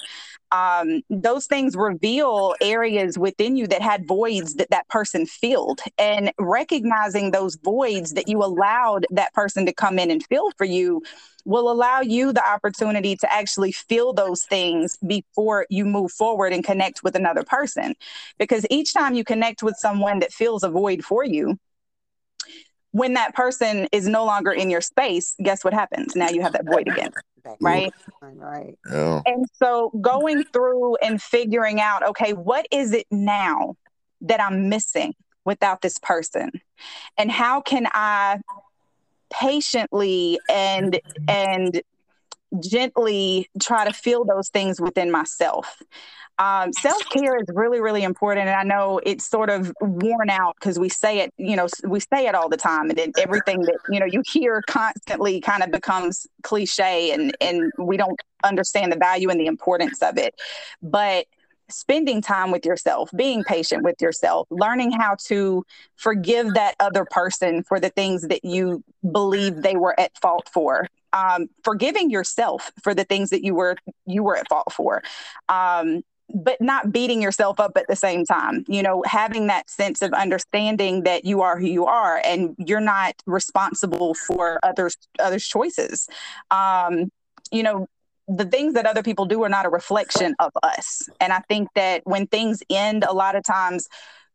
um, 0.51 1.01
those 1.10 1.46
things 1.46 1.75
reveal 1.75 2.56
areas 2.62 3.17
within 3.17 3.56
you 3.56 3.67
that 3.67 3.82
had 3.82 4.08
voids 4.08 4.56
that 4.56 4.70
that 4.70 4.88
person 4.88 5.25
filled 5.25 5.82
and 5.98 6.32
recognizing 6.39 7.32
those 7.32 7.56
voids 7.58 8.13
that 8.13 8.27
you 8.27 8.44
allowed 8.44 9.06
that 9.12 9.34
person 9.34 9.65
to 9.65 9.74
come 9.74 10.00
in 10.00 10.10
and 10.10 10.25
fill 10.25 10.51
for 10.58 10.65
you 10.65 11.03
will 11.48 11.72
allow 11.72 12.01
you 12.01 12.34
the 12.34 12.46
opportunity 12.46 13.16
to 13.16 13.34
actually 13.34 13.72
feel 13.72 14.12
those 14.12 14.44
things 14.44 14.98
before 15.08 15.66
you 15.70 15.86
move 15.86 16.12
forward 16.12 16.51
and 16.51 16.63
connect 16.63 17.04
with 17.04 17.16
another 17.16 17.44
person. 17.44 17.96
Because 18.38 18.66
each 18.70 18.94
time 18.94 19.13
you 19.16 19.24
connect 19.24 19.63
with 19.63 19.77
someone 19.77 20.20
that 20.20 20.34
fills 20.34 20.63
a 20.63 20.70
void 20.70 21.06
for 21.06 21.24
you 21.24 21.58
when 22.92 23.13
that 23.13 23.34
person 23.34 23.88
is 23.92 24.08
no 24.08 24.25
longer 24.25 24.51
in 24.51 24.70
your 24.70 24.82
space 24.82 25.36
guess 25.42 25.63
what 25.63 25.74
happens? 25.74 26.16
Now 26.16 26.30
you 26.30 26.42
have 26.42 26.54
that 26.54 26.66
void 26.66 26.88
again 26.88 27.12
right? 27.62 27.94
right. 28.22 28.77
Yeah. 28.92 29.22
and 29.25 29.46
so 29.54 29.92
going 30.01 30.44
through 30.51 30.96
and 30.98 31.22
figuring 31.22 31.80
out 31.80 32.04
okay 32.04 32.34
what 32.34 32.68
is 32.72 32.92
it 32.92 33.06
now 33.10 33.75
that 34.22 34.42
i'm 34.42 34.68
missing 34.70 35.13
without 35.46 35.82
this 35.82 35.98
person? 35.98 36.51
And 37.18 37.32
how 37.32 37.62
can 37.62 37.88
i 37.94 38.39
patiently 39.29 40.39
and 40.50 41.00
and 41.27 41.81
gently 42.62 43.50
try 43.62 43.86
to 43.86 43.93
feel 43.93 44.25
those 44.25 44.50
things 44.50 44.79
within 44.79 45.12
myself. 45.12 45.81
Um, 46.39 46.72
Self 46.72 47.01
care 47.10 47.36
is 47.38 47.48
really, 47.53 47.81
really 47.81 48.03
important, 48.03 48.48
and 48.48 48.55
I 48.55 48.62
know 48.62 49.00
it's 49.03 49.27
sort 49.27 49.50
of 49.50 49.74
worn 49.81 50.29
out 50.29 50.55
because 50.60 50.77
we 50.77 50.88
say 50.88 51.19
it, 51.19 51.34
you 51.38 51.55
know, 51.55 51.67
we 51.88 52.00
say 52.00 52.27
it 52.27 52.36
all 52.36 52.48
the 52.48 52.57
time, 52.57 52.89
and 52.89 52.98
then 52.98 53.12
everything 53.17 53.62
that 53.62 53.77
you 53.89 54.00
know 54.00 54.05
you 54.05 54.22
hear 54.31 54.62
constantly 54.67 55.41
kind 55.41 55.63
of 55.63 55.72
becomes 55.72 56.27
cliche, 56.43 57.12
and 57.12 57.36
and 57.41 57.72
we 57.79 57.98
don't 57.98 58.19
understand 58.43 58.91
the 58.91 58.98
value 58.98 59.29
and 59.29 59.39
the 59.39 59.48
importance 59.48 60.01
of 60.03 60.19
it. 60.19 60.36
But 60.84 61.25
spending 61.70 62.22
time 62.22 62.52
with 62.52 62.66
yourself, 62.66 63.10
being 63.16 63.44
patient 63.44 63.84
with 63.84 64.02
yourself, 64.02 64.48
learning 64.50 64.92
how 64.92 65.16
to 65.26 65.66
forgive 65.96 66.54
that 66.54 66.76
other 66.80 67.06
person 67.06 67.64
for 67.64 67.80
the 67.80 67.90
things 67.90 68.24
that 68.24 68.44
you 68.46 68.84
believe 69.12 69.62
they 69.62 69.76
were 69.76 70.00
at 70.00 70.18
fault 70.18 70.50
for. 70.52 70.88
Um, 71.14 71.50
forgiving 71.64 72.10
yourself 72.10 72.72
for 72.84 72.94
the 72.94 73.04
things 73.04 73.30
that 73.30 73.44
you 73.44 73.56
were 73.56 73.78
you 74.06 74.24
were 74.24 74.38
at 74.38 74.50
fault 74.50 74.72
for. 74.74 75.02
Um, 75.50 76.04
but 76.34 76.60
not 76.60 76.92
beating 76.92 77.22
yourself 77.22 77.60
up 77.60 77.78
at 77.78 77.88
the 77.88 77.96
same 77.96 78.26
time 78.26 78.66
you 78.68 78.84
know 78.84 79.02
having 79.06 79.48
that 79.48 79.70
sense 79.70 80.02
of 80.02 80.12
understanding 80.14 81.04
that 81.04 81.24
you 81.24 81.42
are 81.42 81.58
who 81.58 81.66
you 81.66 81.86
are 81.86 82.22
and 82.26 82.54
you're 82.58 82.82
not 82.82 83.14
responsible 83.26 84.14
for 84.14 84.60
others 84.62 84.98
others 85.20 85.48
choices 85.48 86.10
um 86.52 87.10
you 87.52 87.64
know 87.64 87.88
the 88.27 88.46
things 88.46 88.74
that 88.74 88.86
other 88.86 89.03
people 89.03 89.25
do 89.25 89.43
are 89.43 89.50
not 89.50 89.65
a 89.65 89.69
reflection 89.69 90.36
of 90.39 90.51
us. 90.63 91.10
And 91.19 91.31
i 91.31 91.39
think 91.48 91.69
that 91.75 92.01
when 92.05 92.27
things 92.27 92.62
end 92.69 93.03
a 93.03 93.13
lot 93.13 93.36
of 93.36 93.43
times 93.43 93.88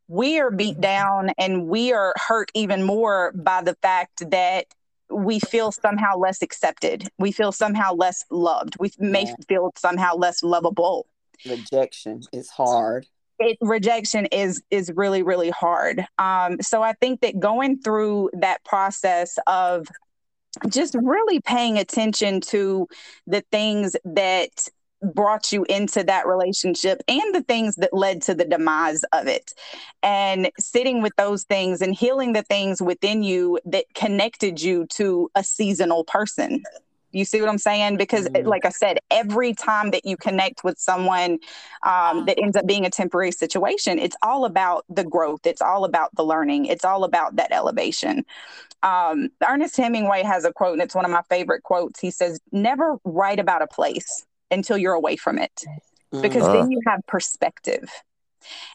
we 0.08 0.38
are 0.38 0.50
beat 0.50 0.80
down 0.80 1.30
and 1.38 1.68
we 1.68 1.92
are 1.92 2.12
hurt 2.16 2.50
even 2.54 2.82
more 2.82 3.32
by 3.32 3.62
the 3.62 3.75
fact 3.76 4.30
that 4.30 4.66
we 5.11 5.38
feel 5.40 5.72
somehow 5.72 6.16
less 6.16 6.42
accepted. 6.42 7.08
We 7.18 7.32
feel 7.32 7.52
somehow 7.52 7.94
less 7.94 8.25
loved. 8.30 8.76
We 8.78 8.90
may 8.99 9.25
yeah. 9.25 9.34
feel 9.49 9.72
somehow 9.76 10.14
less 10.16 10.42
lovable. 10.42 11.06
Rejection 11.46 12.22
is 12.32 12.50
hard. 12.50 13.06
It, 13.38 13.58
rejection 13.61 14.26
is 14.26 14.62
is 14.70 14.92
really 14.94 15.22
really 15.22 15.50
hard. 15.50 16.04
Um, 16.18 16.61
so 16.61 16.82
i 16.82 16.92
think 16.92 17.20
that 17.22 17.40
going 17.40 17.80
through 17.80 18.30
that 18.34 18.62
process 18.64 19.38
of 19.46 19.88
just 20.68 20.94
really 20.94 21.40
paying 21.40 21.78
attention 21.78 22.40
to 22.40 22.87
the 23.26 23.42
things 23.52 23.97
that 24.04 24.68
brought 25.14 25.50
you 25.50 25.64
into 25.64 26.04
that 26.04 26.26
relationship 26.26 27.02
and 27.09 27.35
the 27.35 27.42
things 27.42 27.75
that 27.76 27.92
led 27.92 28.23
to 28.23 28.35
the 28.35 28.44
demise 28.44 29.02
of 29.12 29.26
it 29.26 29.52
and 30.02 30.49
sitting 30.61 31.02
with 31.02 31.12
those 31.16 31.42
things 31.44 31.82
and 31.82 31.92
healing 31.92 32.32
the 32.32 32.42
things 32.44 32.80
within 32.80 33.23
you 33.23 33.59
that 33.64 33.85
connected 33.94 34.62
you 34.62 34.87
to 34.87 35.28
a 35.35 35.42
seasonal 35.42 36.04
person 36.04 36.62
you 37.12 37.25
see 37.25 37.40
what 37.40 37.50
I'm 37.50 37.59
saying? 37.59 37.99
Because, 37.99 38.26
mm-hmm. 38.28 38.49
like 38.49 38.64
I 38.64 38.71
said, 38.71 38.99
every 39.11 39.54
time 39.54 39.90
that 39.90 40.04
you 40.04 40.16
connect 40.16 40.64
with 40.64 40.78
someone 40.78 41.38
um, 41.82 42.25
that 42.25 42.38
ends 42.38 42.56
up 42.56 42.66
being 42.66 42.87
a 42.87 42.90
temporary 42.90 43.32
situation, 43.32 43.99
it's 43.99 44.16
all 44.23 44.44
about 44.44 44.85
the 44.88 45.04
growth. 45.04 45.47
It's 45.47 45.62
all 45.62 45.85
about 45.85 46.14
the 46.16 46.25
learning. 46.25 46.66
It's 46.66 46.85
all 46.85 47.04
about 47.04 47.37
that 47.37 47.52
elevation. 47.52 48.25
Um, 48.83 49.29
Ernest 49.47 49.77
Hemingway 49.77 50.23
has 50.23 50.45
a 50.45 50.53
quote, 50.53 50.75
and 50.75 50.83
it's 50.83 50.95
one 50.95 51.05
of 51.05 51.11
my 51.11 51.23
favorite 51.29 51.62
quotes. 51.62 52.01
He 52.01 52.11
says, 52.11 52.41
Never 52.51 52.99
write 53.05 53.39
about 53.39 53.62
a 53.62 53.67
place 53.67 54.27
until 54.51 54.77
you're 54.77 54.95
away 54.95 55.17
from 55.17 55.39
it, 55.39 55.53
because 56.11 56.45
mm-hmm. 56.45 56.53
then 56.53 56.71
you 56.71 56.81
have 56.87 57.01
perspective. 57.07 57.89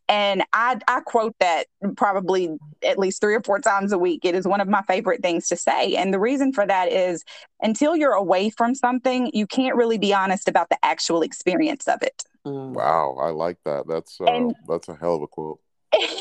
And 0.07 0.43
I, 0.53 0.79
I 0.87 1.01
quote 1.01 1.35
that 1.39 1.67
probably 1.95 2.57
at 2.83 2.97
least 2.97 3.21
three 3.21 3.35
or 3.35 3.41
four 3.41 3.59
times 3.59 3.91
a 3.91 3.97
week. 3.97 4.23
It 4.23 4.35
is 4.35 4.47
one 4.47 4.61
of 4.61 4.67
my 4.67 4.81
favorite 4.83 5.21
things 5.21 5.47
to 5.49 5.55
say. 5.55 5.95
And 5.95 6.13
the 6.13 6.19
reason 6.19 6.53
for 6.53 6.65
that 6.65 6.91
is 6.91 7.23
until 7.61 7.95
you're 7.95 8.13
away 8.13 8.49
from 8.49 8.75
something, 8.75 9.29
you 9.33 9.45
can't 9.47 9.75
really 9.75 9.97
be 9.97 10.13
honest 10.13 10.47
about 10.47 10.69
the 10.69 10.77
actual 10.83 11.21
experience 11.21 11.87
of 11.87 12.01
it. 12.01 12.23
Mm. 12.45 12.73
Wow, 12.73 13.17
I 13.19 13.29
like 13.31 13.57
that. 13.65 13.87
That's 13.87 14.19
uh, 14.21 14.25
and, 14.25 14.55
that's 14.67 14.87
a 14.87 14.95
hell 14.95 15.15
of 15.15 15.21
a 15.21 15.27
quote. 15.27 15.59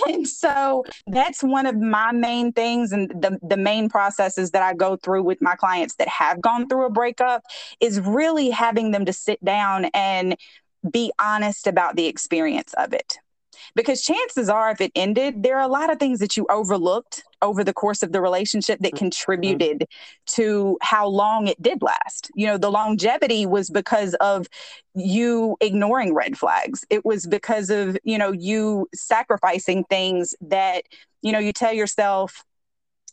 And 0.07 0.29
so 0.29 0.85
that's 1.07 1.43
one 1.43 1.67
of 1.67 1.77
my 1.77 2.13
main 2.13 2.53
things 2.53 2.93
and 2.93 3.11
the, 3.11 3.39
the 3.43 3.57
main 3.57 3.89
processes 3.89 4.51
that 4.53 4.63
I 4.63 4.75
go 4.75 4.97
through 4.97 5.23
with 5.23 5.43
my 5.43 5.57
clients 5.57 5.97
that 5.97 6.09
have 6.09 6.41
gone 6.41 6.69
through 6.69 6.87
a 6.87 6.91
breakup 6.91 7.45
is 7.81 8.01
really 8.01 8.51
having 8.51 8.91
them 8.91 9.05
to 9.07 9.13
sit 9.13 9.45
down 9.45 9.87
and 9.87 10.37
be 10.91 11.13
honest 11.21 11.67
about 11.67 11.97
the 11.97 12.07
experience 12.07 12.75
of 12.75 12.93
it 12.93 13.19
because 13.77 14.03
chances 14.03 14.49
are 14.49 14.71
if 14.71 14.81
it 14.81 14.91
ended 14.97 15.43
there 15.45 15.57
are 15.57 15.63
a 15.63 15.69
lot 15.69 15.93
of 15.93 16.01
things 16.01 16.19
that 16.19 16.37
you 16.37 16.47
overlooked 16.51 17.23
over 17.43 17.63
the 17.63 17.73
course 17.73 18.03
of 18.03 18.11
the 18.11 18.21
relationship 18.21 18.81
that 18.81 18.89
mm-hmm. 18.95 19.05
contributed 19.05 19.81
mm-hmm. 19.81 20.25
to 20.27 20.79
how 20.83 21.07
long 21.07 21.47
it 21.47 21.61
did 21.63 21.81
last 21.83 22.31
you 22.35 22.47
know 22.47 22.59
the 22.59 22.71
longevity 22.71 23.47
was 23.47 23.71
because 23.71 24.15
of 24.15 24.49
you 24.95 25.57
ignoring 25.61 26.13
red 26.15 26.37
flags 26.37 26.85
it 26.91 27.05
was 27.05 27.27
because 27.27 27.71
of 27.71 27.97
you 28.03 28.19
know 28.19 28.33
you 28.33 28.89
sacrificing 28.95 29.85
things 29.85 30.35
that 30.41 30.83
you 31.23 31.31
know 31.31 31.39
you 31.39 31.53
tell 31.53 31.73
yourself 31.73 32.43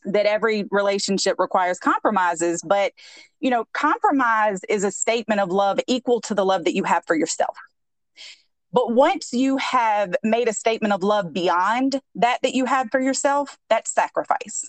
that 0.06 0.26
every 0.26 0.64
relationship 0.70 1.36
requires 1.38 1.78
compromises 1.78 2.62
but 2.66 2.92
you 3.40 3.50
know 3.50 3.66
compromise 3.72 4.60
is 4.68 4.82
a 4.82 4.90
statement 4.90 5.40
of 5.40 5.50
love 5.50 5.78
equal 5.86 6.20
to 6.20 6.34
the 6.34 6.44
love 6.44 6.64
that 6.64 6.74
you 6.74 6.84
have 6.84 7.04
for 7.06 7.14
yourself 7.14 7.56
but 8.74 8.92
once 8.92 9.32
you 9.32 9.56
have 9.58 10.14
made 10.24 10.48
a 10.48 10.52
statement 10.52 10.92
of 10.92 11.04
love 11.04 11.32
beyond 11.32 12.00
that 12.16 12.40
that 12.42 12.54
you 12.54 12.64
have 12.64 12.88
for 12.90 13.00
yourself, 13.00 13.56
that's 13.70 13.94
sacrifice. 13.94 14.68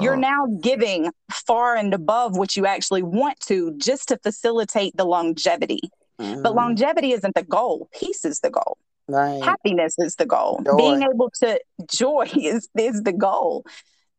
You're 0.00 0.16
oh. 0.16 0.18
now 0.18 0.46
giving 0.60 1.12
far 1.30 1.76
and 1.76 1.94
above 1.94 2.36
what 2.36 2.56
you 2.56 2.66
actually 2.66 3.04
want 3.04 3.38
to 3.40 3.72
just 3.78 4.08
to 4.08 4.18
facilitate 4.18 4.96
the 4.96 5.04
longevity. 5.04 5.80
Mm-hmm. 6.20 6.42
But 6.42 6.56
longevity 6.56 7.12
isn't 7.12 7.34
the 7.36 7.44
goal, 7.44 7.88
peace 7.98 8.24
is 8.24 8.40
the 8.40 8.50
goal. 8.50 8.78
Right. 9.08 9.42
Happiness 9.42 9.94
is 9.98 10.16
the 10.16 10.26
goal. 10.26 10.60
Joy. 10.64 10.76
Being 10.76 11.02
able 11.02 11.30
to 11.40 11.60
joy 11.88 12.28
is 12.36 12.68
is 12.76 13.02
the 13.04 13.12
goal. 13.12 13.64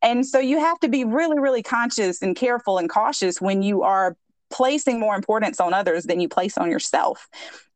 And 0.02 0.26
so 0.26 0.40
you 0.40 0.60
have 0.60 0.80
to 0.80 0.88
be 0.88 1.04
really, 1.04 1.40
really 1.40 1.64
conscious 1.64 2.22
and 2.22 2.34
careful 2.36 2.78
and 2.78 2.90
cautious 2.90 3.42
when 3.42 3.62
you 3.62 3.82
are 3.82 4.16
placing 4.50 5.00
more 5.00 5.16
importance 5.16 5.60
on 5.60 5.74
others 5.74 6.06
than 6.06 6.20
you 6.20 6.30
place 6.30 6.58
on 6.58 6.72
yourself. 6.72 7.28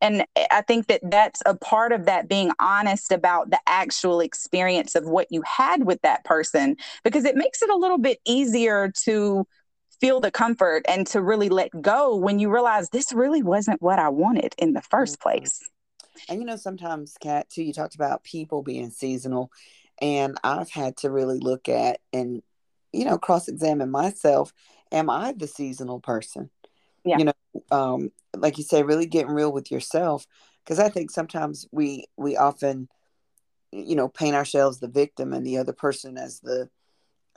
And 0.02 0.26
I 0.52 0.62
think 0.62 0.88
that 0.88 1.02
that's 1.04 1.42
a 1.46 1.56
part 1.56 1.92
of 1.92 2.06
that 2.06 2.28
being 2.28 2.52
honest 2.60 3.12
about 3.12 3.50
the 3.50 3.60
actual 3.68 4.20
experience 4.20 4.96
of 4.96 5.06
what 5.06 5.28
you 5.30 5.44
had 5.46 5.86
with 5.86 6.02
that 6.02 6.24
person, 6.24 6.78
because 7.04 7.26
it 7.26 7.36
makes 7.36 7.62
it 7.62 7.70
a 7.70 7.76
little 7.76 7.98
bit 7.98 8.20
easier 8.26 8.92
to 9.04 9.46
feel 10.00 10.20
the 10.20 10.32
comfort 10.32 10.84
and 10.88 11.06
to 11.08 11.22
really 11.22 11.50
let 11.50 11.70
go 11.82 12.16
when 12.16 12.40
you 12.40 12.52
realize 12.52 12.90
this 12.90 13.14
really 13.14 13.44
wasn't 13.44 13.82
what 13.82 14.00
I 14.00 14.10
wanted 14.10 14.56
in 14.58 14.74
the 14.74 14.82
first 14.82 15.20
mm-hmm. 15.20 15.30
place. 15.30 15.60
And 16.28 16.40
you 16.40 16.46
know, 16.46 16.56
sometimes, 16.56 17.16
Kat, 17.22 17.50
too, 17.50 17.64
you 17.64 17.74
talked 17.74 17.96
about 17.96 18.24
people 18.24 18.64
being 18.64 18.90
seasonal. 18.90 19.52
And 20.02 20.38
I've 20.44 20.72
had 20.72 20.98
to 20.98 21.12
really 21.12 21.38
look 21.38 21.70
at 21.70 22.00
and, 22.12 22.42
you 22.92 23.06
know, 23.06 23.20
cross 23.20 23.48
examine 23.48 23.92
myself. 23.92 24.52
Am 24.92 25.10
I 25.12 25.34
the 25.38 25.48
seasonal 25.48 26.00
person? 26.00 26.50
Yeah. 27.04 27.18
you 27.18 27.26
know 27.26 27.34
um 27.72 28.12
like 28.36 28.58
you 28.58 28.64
say 28.64 28.84
really 28.84 29.06
getting 29.06 29.32
real 29.32 29.52
with 29.52 29.72
yourself 29.72 30.26
because 30.64 30.80
i 30.80 30.90
think 30.90 31.12
sometimes 31.12 31.68
we 31.72 32.06
we 32.18 32.38
often 32.38 32.88
you 33.72 33.96
know 33.96 34.08
paint 34.08 34.36
ourselves 34.36 34.80
the 34.80 34.88
victim 34.88 35.34
and 35.34 35.46
the 35.46 35.58
other 35.58 35.74
person 35.74 36.18
as 36.18 36.40
the 36.42 36.70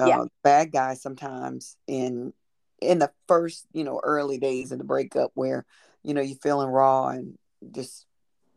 uh, 0.00 0.06
yeah. 0.06 0.24
bad 0.42 0.72
guy 0.72 0.94
sometimes 0.94 1.76
in 1.86 2.32
in 2.80 2.98
the 2.98 3.10
first 3.28 3.66
you 3.72 3.84
know 3.84 4.00
early 4.02 4.38
days 4.38 4.72
of 4.72 4.78
the 4.78 4.84
breakup 4.84 5.30
where 5.34 5.64
you 6.02 6.14
know 6.14 6.20
you're 6.20 6.36
feeling 6.42 6.68
raw 6.68 7.08
and 7.08 7.38
just 7.72 8.06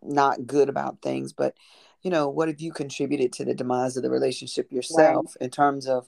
not 0.01 0.45
good 0.45 0.69
about 0.69 1.01
things 1.01 1.33
but 1.33 1.55
you 2.01 2.09
know 2.09 2.29
what 2.29 2.47
have 2.47 2.59
you 2.59 2.71
contributed 2.71 3.31
to 3.33 3.45
the 3.45 3.53
demise 3.53 3.97
of 3.97 4.03
the 4.03 4.09
relationship 4.09 4.71
yourself 4.71 5.35
right. 5.39 5.45
in 5.45 5.49
terms 5.49 5.87
of 5.87 6.07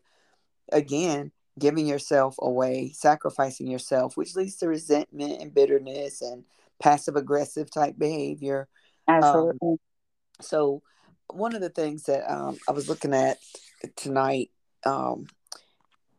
again 0.72 1.32
giving 1.60 1.86
yourself 1.86 2.36
away, 2.40 2.92
sacrificing 2.94 3.68
yourself, 3.68 4.18
which 4.18 4.36
leads 4.36 4.56
to 4.58 4.68
resentment 4.68 5.42
and 5.42 5.54
bitterness 5.54 6.22
and 6.22 6.44
passive 6.80 7.16
aggressive 7.16 7.70
type 7.70 7.98
behavior. 7.98 8.68
Absolutely. 9.08 9.58
Um, 9.62 9.78
so, 10.42 10.82
one 11.32 11.54
of 11.54 11.62
the 11.62 11.70
things 11.70 12.04
that 12.04 12.30
um, 12.32 12.58
I 12.68 12.72
was 12.72 12.90
looking 12.90 13.14
at 13.14 13.38
tonight, 13.96 14.50
um, 14.86 15.28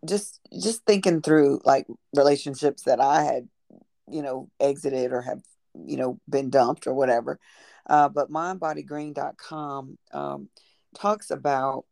just 0.06 0.40
just 0.60 0.84
thinking 0.84 1.22
through 1.22 1.60
like 1.64 1.86
relationships 2.14 2.82
that 2.82 3.00
I 3.00 3.22
had, 3.22 3.48
you 4.08 4.22
know, 4.22 4.50
exited 4.60 5.12
or 5.12 5.22
have, 5.22 5.42
you 5.74 5.96
know, 5.96 6.20
been 6.28 6.50
dumped 6.50 6.86
or 6.86 6.94
whatever. 6.94 7.38
Uh, 7.86 8.08
but 8.08 8.30
mindbodygreen.com 8.30 9.98
um, 10.12 10.48
talks 10.94 11.30
about 11.30 11.84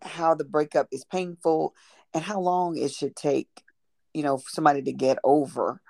how 0.00 0.34
the 0.34 0.44
breakup 0.44 0.88
is 0.90 1.04
painful 1.04 1.74
and 2.14 2.22
how 2.22 2.40
long 2.40 2.76
it 2.76 2.92
should 2.92 3.16
take, 3.16 3.48
you 4.12 4.22
know, 4.22 4.38
for 4.38 4.48
somebody 4.50 4.82
to 4.82 4.92
get 4.92 5.18
over 5.24 5.80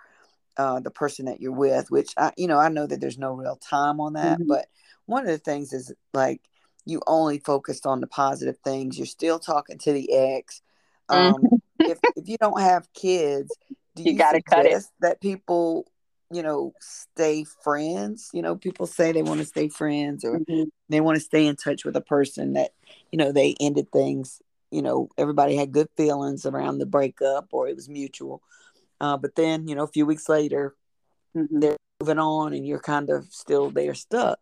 uh, 0.56 0.80
the 0.80 0.90
person 0.90 1.26
that 1.26 1.40
you're 1.40 1.52
with. 1.52 1.90
Which 1.90 2.12
I, 2.16 2.32
you 2.36 2.46
know, 2.46 2.58
I 2.58 2.68
know 2.68 2.86
that 2.86 3.00
there's 3.00 3.18
no 3.18 3.32
real 3.32 3.56
time 3.56 4.00
on 4.00 4.14
that, 4.14 4.38
mm-hmm. 4.38 4.48
but 4.48 4.66
one 5.06 5.22
of 5.24 5.30
the 5.30 5.38
things 5.38 5.72
is 5.72 5.92
like 6.12 6.40
you 6.84 7.00
only 7.06 7.38
focused 7.38 7.86
on 7.86 8.00
the 8.00 8.06
positive 8.06 8.56
things. 8.64 8.98
You're 8.98 9.06
still 9.06 9.38
talking 9.38 9.78
to 9.78 9.92
the 9.92 10.12
ex. 10.12 10.62
Um, 11.08 11.34
mm-hmm. 11.34 11.56
if 11.80 11.98
if 12.16 12.28
you 12.28 12.36
don't 12.38 12.60
have 12.60 12.92
kids, 12.92 13.50
do 13.94 14.02
you, 14.02 14.12
you 14.12 14.18
got 14.18 14.32
to 14.32 14.42
cut 14.42 14.66
it 14.66 14.82
that 15.00 15.20
people 15.20 15.86
you 16.30 16.42
know 16.42 16.72
stay 16.80 17.44
friends 17.62 18.30
you 18.32 18.40
know 18.40 18.56
people 18.56 18.86
say 18.86 19.12
they 19.12 19.22
want 19.22 19.38
to 19.38 19.44
stay 19.44 19.68
friends 19.68 20.24
or 20.24 20.38
mm-hmm. 20.38 20.64
they 20.88 21.00
want 21.00 21.14
to 21.14 21.20
stay 21.20 21.46
in 21.46 21.56
touch 21.56 21.84
with 21.84 21.94
a 21.94 22.00
person 22.00 22.54
that 22.54 22.70
you 23.10 23.18
know 23.18 23.32
they 23.32 23.54
ended 23.60 23.92
things 23.92 24.40
you 24.72 24.82
know 24.82 25.08
everybody 25.18 25.54
had 25.54 25.70
good 25.70 25.88
feelings 25.96 26.46
around 26.46 26.78
the 26.78 26.86
breakup 26.86 27.48
or 27.52 27.68
it 27.68 27.76
was 27.76 27.88
mutual. 27.88 28.42
Uh, 29.00 29.16
but 29.16 29.34
then 29.34 29.68
you 29.68 29.74
know 29.74 29.84
a 29.84 29.88
few 29.88 30.06
weeks 30.06 30.28
later 30.28 30.74
mm-hmm. 31.36 31.60
they're 31.60 31.76
moving 32.00 32.18
on 32.18 32.54
and 32.54 32.66
you're 32.66 32.80
kind 32.80 33.10
of 33.10 33.26
still 33.30 33.70
there 33.70 33.94
stuck. 33.94 34.38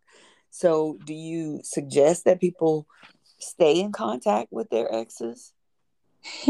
So 0.49 0.97
do 1.05 1.13
you 1.13 1.59
suggest 1.63 2.25
that 2.25 2.39
people 2.39 2.87
stay 3.39 3.79
in 3.79 3.91
contact 3.91 4.51
with 4.51 4.69
their 4.69 4.93
exes? 4.93 5.53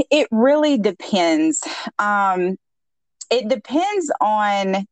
It 0.09 0.27
really 0.31 0.77
depends. 0.77 1.63
Um 1.97 2.57
it 3.29 3.47
depends 3.47 4.11
on 4.21 4.85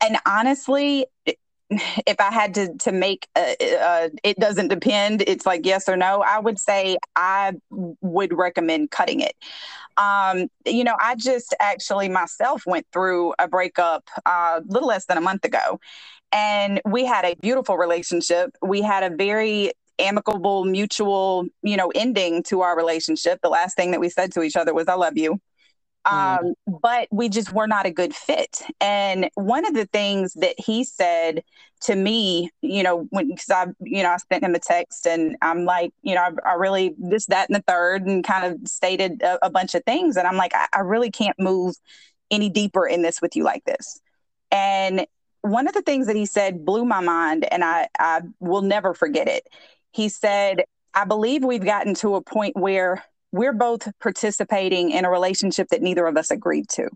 and 0.00 0.16
honestly 0.26 1.06
if 1.70 2.20
I 2.20 2.30
had 2.32 2.54
to 2.54 2.74
to 2.78 2.92
make 2.92 3.26
a, 3.36 3.56
a, 3.60 4.10
it 4.22 4.38
doesn't 4.38 4.68
depend. 4.68 5.22
It's 5.26 5.46
like 5.46 5.64
yes 5.64 5.88
or 5.88 5.96
no. 5.96 6.22
I 6.22 6.38
would 6.38 6.58
say 6.58 6.98
I 7.16 7.52
would 7.70 8.36
recommend 8.36 8.90
cutting 8.90 9.20
it. 9.20 9.34
Um, 9.96 10.48
you 10.66 10.84
know, 10.84 10.96
I 11.00 11.14
just 11.14 11.54
actually 11.60 12.08
myself 12.08 12.64
went 12.66 12.86
through 12.92 13.34
a 13.38 13.48
breakup 13.48 14.08
uh, 14.26 14.30
a 14.30 14.30
uh, 14.30 14.60
little 14.66 14.88
less 14.88 15.06
than 15.06 15.16
a 15.16 15.20
month 15.20 15.44
ago, 15.44 15.80
and 16.32 16.80
we 16.84 17.04
had 17.04 17.24
a 17.24 17.34
beautiful 17.36 17.76
relationship. 17.78 18.56
We 18.62 18.82
had 18.82 19.10
a 19.10 19.14
very 19.14 19.72
amicable, 19.98 20.64
mutual, 20.64 21.46
you 21.62 21.76
know, 21.76 21.90
ending 21.94 22.42
to 22.44 22.62
our 22.62 22.76
relationship. 22.76 23.40
The 23.42 23.48
last 23.48 23.76
thing 23.76 23.92
that 23.92 24.00
we 24.00 24.08
said 24.08 24.32
to 24.32 24.42
each 24.42 24.56
other 24.56 24.74
was 24.74 24.88
"I 24.88 24.94
love 24.94 25.16
you." 25.16 25.40
Mm. 26.06 26.38
Um, 26.38 26.54
but 26.82 27.08
we 27.10 27.28
just 27.28 27.52
were 27.52 27.66
not 27.66 27.86
a 27.86 27.90
good 27.90 28.14
fit. 28.14 28.62
And 28.80 29.30
one 29.34 29.66
of 29.66 29.74
the 29.74 29.86
things 29.86 30.34
that 30.34 30.54
he 30.58 30.84
said 30.84 31.42
to 31.82 31.94
me, 31.94 32.50
you 32.62 32.82
know, 32.82 33.06
when 33.10 33.28
because 33.28 33.50
I, 33.50 33.66
you 33.80 34.02
know, 34.02 34.10
I 34.10 34.16
sent 34.32 34.44
him 34.44 34.54
a 34.54 34.58
text 34.58 35.06
and 35.06 35.36
I'm 35.42 35.64
like, 35.64 35.92
you 36.02 36.14
know, 36.14 36.22
I, 36.22 36.50
I 36.50 36.52
really 36.54 36.94
this, 36.98 37.26
that, 37.26 37.48
and 37.48 37.56
the 37.56 37.64
third, 37.66 38.06
and 38.06 38.24
kind 38.24 38.44
of 38.44 38.68
stated 38.68 39.22
a, 39.22 39.46
a 39.46 39.50
bunch 39.50 39.74
of 39.74 39.84
things. 39.84 40.16
And 40.16 40.26
I'm 40.26 40.36
like, 40.36 40.54
I, 40.54 40.66
I 40.72 40.80
really 40.80 41.10
can't 41.10 41.38
move 41.38 41.74
any 42.30 42.48
deeper 42.48 42.86
in 42.86 43.02
this 43.02 43.20
with 43.20 43.36
you 43.36 43.44
like 43.44 43.64
this. 43.64 44.00
And 44.50 45.06
one 45.42 45.68
of 45.68 45.74
the 45.74 45.82
things 45.82 46.06
that 46.06 46.16
he 46.16 46.26
said 46.26 46.64
blew 46.64 46.84
my 46.86 47.00
mind, 47.00 47.46
and 47.50 47.62
I, 47.62 47.88
I 47.98 48.22
will 48.40 48.62
never 48.62 48.94
forget 48.94 49.28
it. 49.28 49.46
He 49.92 50.08
said, 50.08 50.64
I 50.94 51.04
believe 51.04 51.44
we've 51.44 51.64
gotten 51.64 51.94
to 51.96 52.14
a 52.14 52.22
point 52.22 52.56
where 52.56 53.04
we're 53.34 53.52
both 53.52 53.88
participating 54.00 54.92
in 54.92 55.04
a 55.04 55.10
relationship 55.10 55.66
that 55.70 55.82
neither 55.82 56.06
of 56.06 56.16
us 56.16 56.30
agreed 56.30 56.68
to. 56.68 56.88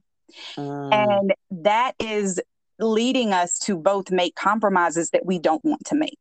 Mm. 0.57 0.95
And 0.95 1.35
that 1.65 1.95
is 1.99 2.41
leading 2.79 3.33
us 3.33 3.59
to 3.59 3.77
both 3.77 4.13
make 4.13 4.37
compromises 4.37 5.11
that 5.11 5.27
we 5.27 5.41
don't 5.41 5.65
want 5.65 5.85
to 5.87 5.97
make. 5.97 6.19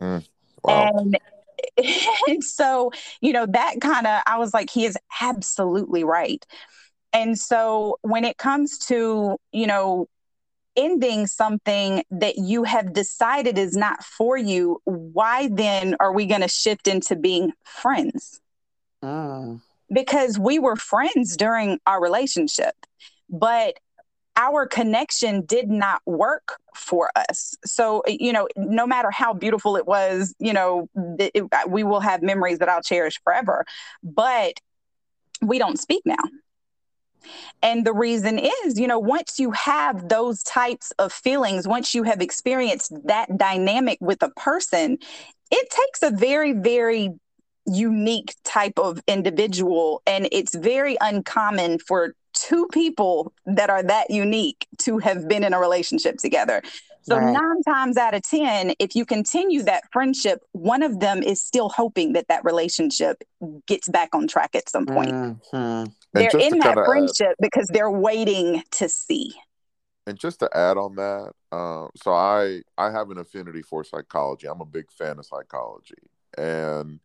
Mm. 0.00 0.28
Wow. 0.62 0.90
And, 0.94 1.18
and 2.28 2.44
so, 2.44 2.92
you 3.22 3.32
know, 3.32 3.46
that 3.46 3.80
kind 3.80 4.06
of, 4.06 4.20
I 4.26 4.36
was 4.36 4.52
like, 4.52 4.68
he 4.68 4.84
is 4.84 4.98
absolutely 5.22 6.04
right. 6.04 6.44
And 7.14 7.38
so 7.38 7.96
when 8.02 8.26
it 8.26 8.36
comes 8.36 8.76
to, 8.88 9.38
you 9.52 9.66
know, 9.66 10.06
ending 10.76 11.26
something 11.26 12.04
that 12.10 12.36
you 12.36 12.64
have 12.64 12.92
decided 12.92 13.56
is 13.56 13.74
not 13.74 14.04
for 14.04 14.36
you, 14.36 14.82
why 14.84 15.48
then 15.50 15.96
are 15.98 16.12
we 16.12 16.26
going 16.26 16.42
to 16.42 16.48
shift 16.48 16.86
into 16.86 17.16
being 17.16 17.52
friends? 17.64 18.42
Mm. 19.06 19.60
Because 19.92 20.38
we 20.38 20.58
were 20.58 20.76
friends 20.76 21.36
during 21.36 21.78
our 21.86 22.02
relationship, 22.02 22.74
but 23.30 23.78
our 24.36 24.66
connection 24.66 25.42
did 25.46 25.70
not 25.70 26.02
work 26.04 26.58
for 26.74 27.10
us. 27.16 27.54
So, 27.64 28.02
you 28.06 28.32
know, 28.32 28.48
no 28.56 28.86
matter 28.86 29.10
how 29.10 29.32
beautiful 29.32 29.76
it 29.76 29.86
was, 29.86 30.34
you 30.38 30.52
know, 30.52 30.88
it, 31.18 31.30
it, 31.34 31.44
we 31.68 31.84
will 31.84 32.00
have 32.00 32.22
memories 32.22 32.58
that 32.58 32.68
I'll 32.68 32.82
cherish 32.82 33.18
forever. 33.22 33.64
But 34.02 34.60
we 35.40 35.58
don't 35.58 35.78
speak 35.78 36.02
now. 36.04 36.16
And 37.62 37.86
the 37.86 37.94
reason 37.94 38.38
is, 38.38 38.78
you 38.78 38.86
know, 38.86 38.98
once 38.98 39.38
you 39.38 39.52
have 39.52 40.08
those 40.08 40.42
types 40.42 40.92
of 40.98 41.12
feelings, 41.12 41.66
once 41.66 41.94
you 41.94 42.02
have 42.02 42.20
experienced 42.20 42.92
that 43.06 43.36
dynamic 43.38 43.98
with 44.00 44.22
a 44.22 44.30
person, 44.30 44.98
it 45.50 45.70
takes 45.70 46.02
a 46.02 46.10
very, 46.10 46.52
very 46.52 47.10
unique 47.66 48.34
type 48.44 48.78
of 48.78 49.00
individual 49.06 50.02
and 50.06 50.28
it's 50.32 50.54
very 50.54 50.96
uncommon 51.00 51.78
for 51.78 52.14
two 52.32 52.68
people 52.72 53.32
that 53.46 53.70
are 53.70 53.82
that 53.82 54.10
unique 54.10 54.66
to 54.78 54.98
have 54.98 55.26
been 55.26 55.42
in 55.42 55.54
a 55.54 55.58
relationship 55.58 56.18
together. 56.18 56.62
So 57.02 57.16
right. 57.16 57.32
nine 57.32 57.62
times 57.62 57.96
out 57.96 58.14
of 58.14 58.22
ten 58.22 58.74
if 58.78 58.94
you 58.94 59.04
continue 59.06 59.62
that 59.62 59.84
friendship 59.92 60.40
one 60.52 60.82
of 60.82 61.00
them 61.00 61.22
is 61.22 61.42
still 61.42 61.68
hoping 61.68 62.12
that 62.12 62.28
that 62.28 62.44
relationship 62.44 63.22
gets 63.66 63.88
back 63.88 64.10
on 64.14 64.26
track 64.26 64.54
at 64.54 64.68
some 64.68 64.86
point. 64.86 65.12
Mm-hmm. 65.12 65.84
they're 66.12 66.30
in 66.38 66.58
that 66.58 66.74
friendship 66.84 67.30
add, 67.30 67.36
because 67.40 67.68
they're 67.68 67.90
waiting 67.90 68.62
to 68.72 68.88
see. 68.88 69.32
And 70.06 70.18
just 70.18 70.40
to 70.40 70.50
add 70.56 70.76
on 70.76 70.96
that 70.96 71.32
uh, 71.52 71.88
so 71.96 72.12
i 72.12 72.60
i 72.76 72.90
have 72.90 73.10
an 73.10 73.18
affinity 73.18 73.62
for 73.62 73.82
psychology. 73.82 74.46
I'm 74.46 74.60
a 74.60 74.66
big 74.66 74.90
fan 74.92 75.18
of 75.18 75.26
psychology. 75.26 75.94
And 76.36 77.00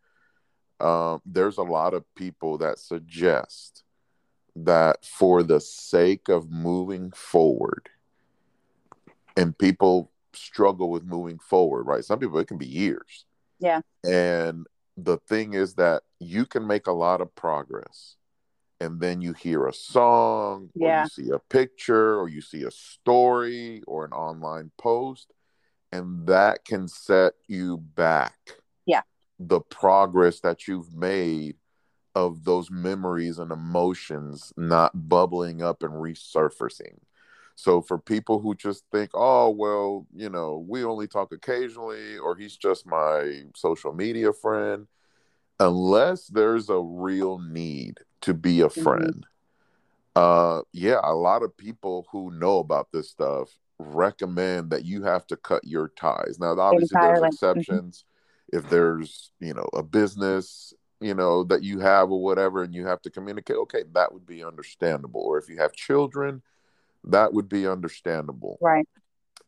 um, 0.82 1.22
there's 1.26 1.58
a 1.58 1.64
lot 1.64 1.94
of 1.94 2.04
people 2.16 2.58
that 2.60 2.80
suggest 2.80 3.84
that 4.56 5.06
for 5.06 5.44
the 5.44 5.60
sake 5.60 6.28
of 6.30 6.52
moving 6.52 7.12
forward, 7.12 7.90
and 9.38 9.58
people 9.58 10.12
struggle 10.34 10.90
with 10.90 11.04
moving 11.04 11.40
forward, 11.40 11.84
right? 11.84 12.04
Some 12.04 12.20
people, 12.20 12.40
it 12.40 12.48
can 12.48 12.58
be 12.58 12.68
years. 12.68 13.26
Yeah. 13.60 13.82
And 14.04 14.66
the 14.98 15.18
thing 15.18 15.54
is 15.54 15.76
that 15.76 16.04
you 16.20 16.46
can 16.46 16.68
make 16.68 16.88
a 16.88 16.92
lot 16.92 17.22
of 17.22 17.34
progress 17.36 18.16
and 18.80 19.00
then 19.00 19.22
you 19.22 19.34
hear 19.34 19.68
a 19.68 19.74
song 19.74 20.70
yeah. 20.74 21.02
or 21.02 21.04
you 21.04 21.10
see 21.10 21.30
a 21.32 21.40
picture 21.40 22.20
or 22.20 22.28
you 22.28 22.42
see 22.42 22.64
a 22.64 22.72
story 22.72 23.84
or 23.88 24.06
an 24.06 24.12
online 24.12 24.72
post 24.78 25.32
and 25.92 26.26
that 26.28 26.66
can 26.66 26.88
set 26.88 27.34
you 27.48 27.78
back 27.78 28.61
the 29.48 29.60
progress 29.60 30.40
that 30.42 30.68
you've 30.68 30.94
made 30.96 31.56
of 32.14 32.44
those 32.44 32.70
memories 32.70 33.40
and 33.40 33.52
emotions 33.52 34.54
not 34.58 35.10
bubbling 35.10 35.62
up 35.62 35.82
and 35.84 35.94
resurfacing. 35.94 36.98
So 37.56 37.82
for 37.82 37.98
people 37.98 38.40
who 38.40 38.56
just 38.56 38.84
think, 38.92 39.12
oh, 39.14 39.50
well, 39.50 40.08
you 40.14 40.30
know, 40.30 40.66
we 40.68 40.84
only 40.84 41.08
talk 41.08 41.32
occasionally, 41.32 42.18
or 42.18 42.36
he's 42.36 42.58
just 42.58 42.86
my 42.86 43.44
social 43.56 43.94
media 43.94 44.34
friend, 44.34 44.88
unless 45.60 46.28
there's 46.28 46.70
a 46.70 46.80
real 46.80 47.40
need 47.40 48.00
to 48.22 48.34
be 48.34 48.62
a 48.62 48.68
mm-hmm. 48.68 48.82
friend, 48.82 49.26
mm-hmm. 50.16 50.60
uh, 50.60 50.62
yeah, 50.74 51.00
a 51.04 51.14
lot 51.14 51.44
of 51.44 51.56
people 51.56 52.08
who 52.12 52.32
know 52.32 52.60
about 52.60 52.88
this 52.92 53.10
stuff 53.10 53.50
recommend 53.80 54.72
that 54.72 54.86
you 54.86 55.04
have 55.04 55.26
to 55.28 55.36
cut 55.36 55.64
your 55.64 55.90
ties. 55.90 56.38
Now, 56.40 56.60
obviously, 56.60 56.96
Entirely. 56.96 57.22
there's 57.22 57.38
mm-hmm. 57.38 57.60
exceptions 57.60 58.06
if 58.52 58.70
there's 58.70 59.32
you 59.40 59.54
know 59.54 59.68
a 59.74 59.84
business 59.84 60.74
you 61.00 61.14
know 61.14 61.44
that 61.44 61.64
you 61.64 61.80
have 61.80 62.12
or 62.12 62.22
whatever 62.22 62.64
and 62.64 62.74
you 62.74 62.86
have 62.86 63.02
to 63.02 63.10
communicate 63.10 63.58
okay 63.58 63.84
that 63.94 64.14
would 64.14 64.26
be 64.26 64.44
understandable. 64.44 65.22
Or 65.22 65.38
if 65.38 65.50
you 65.50 65.58
have 65.58 65.74
children 65.74 66.42
that 67.06 67.34
would 67.34 67.50
be 67.50 67.68
understandable. 67.68 68.60
Right. 68.62 68.88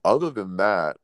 Other 0.04 0.32
than 0.32 0.58
that 0.58 0.98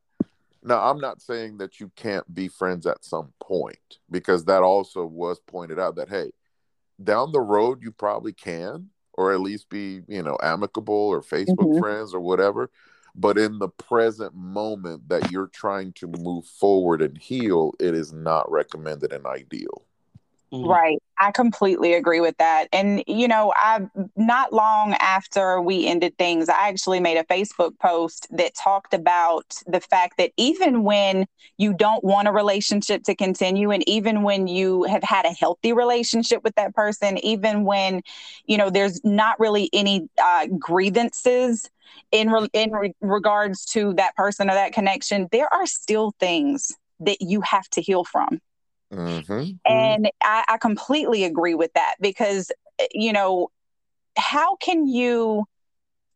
now 0.62 0.82
i'm 0.82 0.98
not 0.98 1.20
saying 1.20 1.58
that 1.58 1.80
you 1.80 1.90
can't 1.96 2.32
be 2.34 2.48
friends 2.48 2.86
at 2.86 3.04
some 3.04 3.32
point 3.40 3.98
because 4.10 4.44
that 4.44 4.62
also 4.62 5.04
was 5.04 5.40
pointed 5.40 5.78
out 5.78 5.96
that 5.96 6.08
hey 6.08 6.30
down 7.02 7.32
the 7.32 7.40
road 7.40 7.82
you 7.82 7.90
probably 7.90 8.32
can 8.32 8.88
or 9.14 9.32
at 9.32 9.40
least 9.40 9.68
be 9.68 10.00
you 10.06 10.22
know 10.22 10.36
amicable 10.42 10.94
or 10.94 11.22
facebook 11.22 11.56
mm-hmm. 11.56 11.78
friends 11.78 12.14
or 12.14 12.20
whatever 12.20 12.70
but 13.20 13.36
in 13.36 13.58
the 13.58 13.68
present 13.68 14.34
moment 14.34 15.06
that 15.10 15.30
you're 15.30 15.48
trying 15.48 15.92
to 15.92 16.06
move 16.06 16.46
forward 16.46 17.02
and 17.02 17.18
heal, 17.18 17.74
it 17.78 17.94
is 17.94 18.14
not 18.14 18.50
recommended 18.50 19.12
and 19.12 19.26
ideal. 19.26 19.82
Mm-hmm. 20.50 20.66
Right. 20.66 21.02
I 21.22 21.32
completely 21.32 21.92
agree 21.92 22.20
with 22.20 22.38
that. 22.38 22.68
And, 22.72 23.04
you 23.06 23.28
know, 23.28 23.52
I 23.54 23.86
not 24.16 24.54
long 24.54 24.94
after 25.00 25.60
we 25.60 25.86
ended 25.86 26.16
things, 26.16 26.48
I 26.48 26.68
actually 26.68 26.98
made 26.98 27.18
a 27.18 27.24
Facebook 27.24 27.78
post 27.78 28.26
that 28.30 28.54
talked 28.54 28.94
about 28.94 29.44
the 29.66 29.80
fact 29.80 30.16
that 30.16 30.32
even 30.38 30.82
when 30.82 31.26
you 31.58 31.74
don't 31.74 32.02
want 32.02 32.26
a 32.26 32.32
relationship 32.32 33.02
to 33.04 33.14
continue, 33.14 33.70
and 33.70 33.86
even 33.86 34.22
when 34.22 34.46
you 34.46 34.84
have 34.84 35.02
had 35.02 35.26
a 35.26 35.30
healthy 35.30 35.74
relationship 35.74 36.42
with 36.42 36.54
that 36.54 36.74
person, 36.74 37.18
even 37.18 37.64
when, 37.64 38.00
you 38.46 38.56
know, 38.56 38.70
there's 38.70 39.04
not 39.04 39.38
really 39.38 39.68
any 39.74 40.08
uh, 40.22 40.46
grievances 40.58 41.68
in, 42.12 42.30
re- 42.30 42.48
in 42.54 42.72
re- 42.72 42.94
regards 43.02 43.66
to 43.66 43.92
that 43.94 44.16
person 44.16 44.48
or 44.48 44.54
that 44.54 44.72
connection, 44.72 45.28
there 45.32 45.52
are 45.52 45.66
still 45.66 46.14
things 46.18 46.72
that 47.00 47.20
you 47.20 47.42
have 47.42 47.68
to 47.70 47.82
heal 47.82 48.04
from. 48.04 48.40
Mm-hmm. 48.92 49.52
And 49.66 50.10
I, 50.22 50.44
I 50.48 50.58
completely 50.58 51.24
agree 51.24 51.54
with 51.54 51.72
that 51.74 51.96
because, 52.00 52.50
you 52.92 53.12
know, 53.12 53.50
how 54.16 54.56
can 54.56 54.86
you 54.86 55.44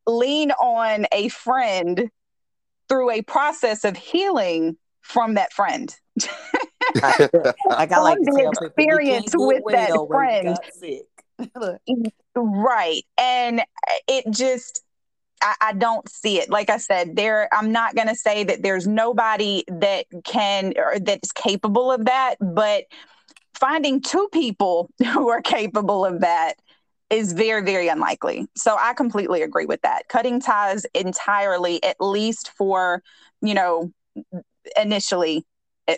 lean 0.07 0.51
on 0.53 1.07
a 1.13 1.29
friend 1.29 2.11
through 2.89 3.11
a 3.11 3.23
process 3.23 3.85
of 3.85 3.97
healing 3.97 4.77
from 5.03 5.35
that 5.35 5.53
friend. 5.53 5.95
like 6.97 7.93
I 7.93 7.99
like 7.99 8.19
the 8.21 8.53
experience 8.53 9.33
with 9.35 9.63
that 9.71 10.07
friend. 10.09 10.57
right. 12.37 13.03
And 13.19 13.63
it 14.09 14.25
just 14.31 14.84
I, 15.43 15.55
I, 15.61 15.73
don't 15.75 16.09
see 16.09 16.39
it. 16.39 16.49
Like 16.49 16.71
I 16.71 16.79
said, 16.79 17.17
there 17.17 17.49
I'm 17.53 17.73
not 17.73 17.95
gonna 17.95 18.15
say 18.15 18.45
that 18.45 18.63
there's 18.63 18.87
nobody 18.87 19.65
that 19.69 20.07
can 20.25 20.75
or 20.77 20.99
that's 20.99 21.33
capable 21.33 21.93
of 21.93 22.07
that, 22.07 22.37
but 22.41 22.85
finding 23.55 24.01
two 24.01 24.29
people 24.33 24.91
who 25.13 25.29
are 25.29 25.43
capable 25.43 26.05
of 26.05 26.21
that 26.21 26.55
is 27.11 27.33
very, 27.33 27.63
very 27.63 27.89
unlikely. 27.89 28.47
So 28.57 28.77
I 28.79 28.95
completely 28.95 29.43
agree 29.43 29.67
with 29.67 29.83
that. 29.83 30.09
Cutting 30.09 30.41
ties 30.41 30.85
entirely, 30.95 31.83
at 31.85 31.97
least 32.01 32.51
for, 32.57 33.03
you 33.41 33.55
know, 33.55 33.93
initially 34.77 35.45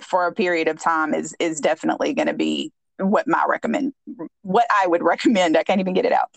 for 0.02 0.26
a 0.26 0.32
period 0.32 0.68
of 0.68 0.80
time 0.80 1.14
is 1.14 1.34
is 1.38 1.60
definitely 1.60 2.12
going 2.12 2.26
to 2.26 2.34
be 2.34 2.72
what 2.98 3.28
my 3.28 3.44
recommend 3.48 3.92
what 4.42 4.66
I 4.74 4.86
would 4.86 5.02
recommend. 5.12 5.56
I 5.56 5.64
can't 5.64 5.80
even 5.80 5.94
get 5.94 6.04
it 6.04 6.12
out. 6.12 6.30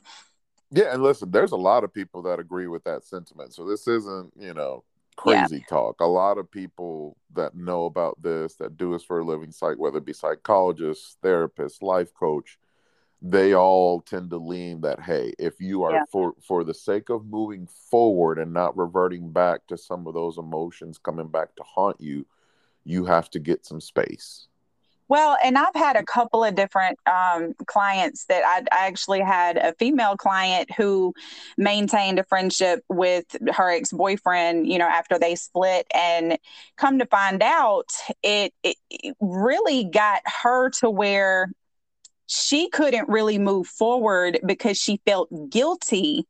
Yeah, 0.72 0.94
and 0.94 1.02
listen, 1.02 1.32
there's 1.32 1.52
a 1.52 1.58
lot 1.58 1.84
of 1.84 1.94
people 1.94 2.22
that 2.24 2.40
agree 2.40 2.68
with 2.68 2.84
that 2.84 3.04
sentiment. 3.04 3.54
So 3.54 3.66
this 3.66 3.88
isn't, 3.88 4.34
you 4.38 4.54
know, 4.54 4.84
crazy 5.16 5.58
yeah. 5.58 5.66
talk. 5.68 6.00
A 6.00 6.06
lot 6.06 6.38
of 6.38 6.50
people 6.50 7.18
that 7.34 7.56
know 7.56 7.86
about 7.86 8.22
this, 8.22 8.56
that 8.56 8.78
do 8.78 8.94
this 8.94 9.04
for 9.04 9.20
a 9.20 9.26
living, 9.26 9.52
psych, 9.52 9.78
whether 9.78 9.98
it 9.98 10.06
be 10.06 10.14
psychologists, 10.14 11.18
therapists, 11.24 11.82
life 11.82 12.14
coach, 12.14 12.60
they 13.22 13.54
all 13.54 14.00
tend 14.00 14.30
to 14.30 14.38
lean 14.38 14.82
that 14.82 15.02
hey, 15.02 15.34
if 15.38 15.60
you 15.60 15.84
are 15.84 15.92
yeah. 15.92 16.04
for 16.12 16.36
for 16.42 16.64
the 16.64 16.74
sake 16.74 17.10
of 17.10 17.26
moving 17.26 17.68
forward 17.92 18.40
and 18.40 18.54
not 18.54 18.78
reverting 18.78 19.32
back 19.32 19.68
to 19.68 19.78
some 19.78 20.08
of 20.08 20.14
those 20.14 20.38
emotions 20.38 20.98
coming 20.98 21.28
back 21.28 21.54
to 21.56 21.64
haunt 21.64 22.00
you, 22.00 22.26
you 22.86 23.06
have 23.06 23.30
to 23.32 23.40
get 23.40 23.66
some 23.66 23.82
space. 23.82 24.48
Well, 25.10 25.38
and 25.44 25.58
I've 25.58 25.74
had 25.74 25.96
a 25.96 26.04
couple 26.04 26.44
of 26.44 26.54
different 26.54 27.00
um, 27.08 27.56
clients 27.66 28.26
that 28.26 28.44
I, 28.46 28.60
I, 28.72 28.86
actually 28.86 29.22
had 29.22 29.58
a 29.58 29.74
female 29.80 30.16
client 30.16 30.70
who 30.78 31.16
maintained 31.58 32.20
a 32.20 32.24
friendship 32.24 32.84
with 32.90 33.26
her 33.54 33.72
ex 33.72 33.92
boyfriend, 33.92 34.68
you 34.68 34.78
know, 34.78 34.88
after 34.88 35.18
they 35.18 35.34
split. 35.34 35.88
And 35.96 36.38
come 36.78 37.00
to 37.00 37.08
find 37.08 37.42
out, 37.42 37.88
it, 38.22 38.54
it, 38.62 38.76
it 38.92 39.18
really 39.20 39.86
got 39.86 40.22
her 40.26 40.70
to 40.82 40.92
where 40.92 41.52
she 42.28 42.70
couldn't 42.70 43.10
really 43.10 43.40
move 43.40 43.66
forward 43.66 44.40
because 44.46 44.78
she 44.78 45.02
felt 45.08 45.50
guilty 45.50 46.28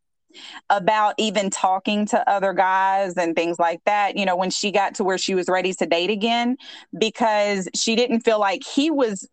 about 0.69 1.15
even 1.17 1.49
talking 1.49 2.06
to 2.08 2.30
other 2.30 2.54
guys 2.54 3.15
and 3.17 3.36
things 3.36 3.60
like 3.60 3.84
that, 3.86 4.17
you 4.17 4.25
know, 4.25 4.36
when 4.36 4.49
she 4.49 4.71
got 4.71 4.95
to 4.95 5.04
where 5.04 5.17
she 5.17 5.36
was 5.36 5.47
ready 5.47 5.73
to 5.73 5.86
date 5.86 6.10
again, 6.10 6.58
because 6.97 7.67
she 7.75 7.95
didn't 7.95 8.21
feel 8.21 8.39
like 8.39 8.63
he 8.63 8.91
was 8.91 9.28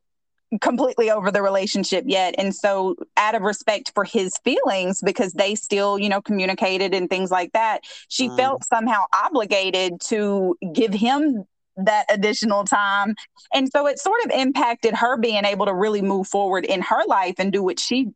completely 0.61 1.11
over 1.11 1.31
the 1.31 1.43
relationship 1.43 2.05
yet. 2.07 2.35
And 2.39 2.55
so, 2.55 2.97
out 3.17 3.35
of 3.35 3.43
respect 3.43 3.93
for 3.95 4.05
his 4.05 4.39
feelings, 4.45 5.01
because 5.05 5.33
they 5.33 5.55
still, 5.55 5.99
you 5.99 6.09
know, 6.09 6.23
communicated 6.23 6.95
and 6.95 7.11
things 7.11 7.31
like 7.31 7.53
that, 7.53 7.83
she 8.09 8.29
mm. 8.29 8.37
felt 8.37 8.65
somehow 8.65 9.05
obligated 9.13 10.01
to 10.03 10.57
give 10.73 10.95
him 10.95 11.45
that 11.77 12.07
additional 12.09 12.65
time. 12.65 13.15
And 13.53 13.71
so 13.71 13.87
it 13.87 13.99
sort 13.99 14.25
of 14.25 14.31
impacted 14.31 14.95
her 14.95 15.17
being 15.17 15.45
able 15.45 15.67
to 15.67 15.75
really 15.75 16.03
move 16.03 16.27
forward 16.27 16.65
in 16.65 16.81
her 16.83 17.05
life 17.07 17.35
and 17.39 17.53
do 17.53 17.63
what 17.63 17.79
she 17.79 18.09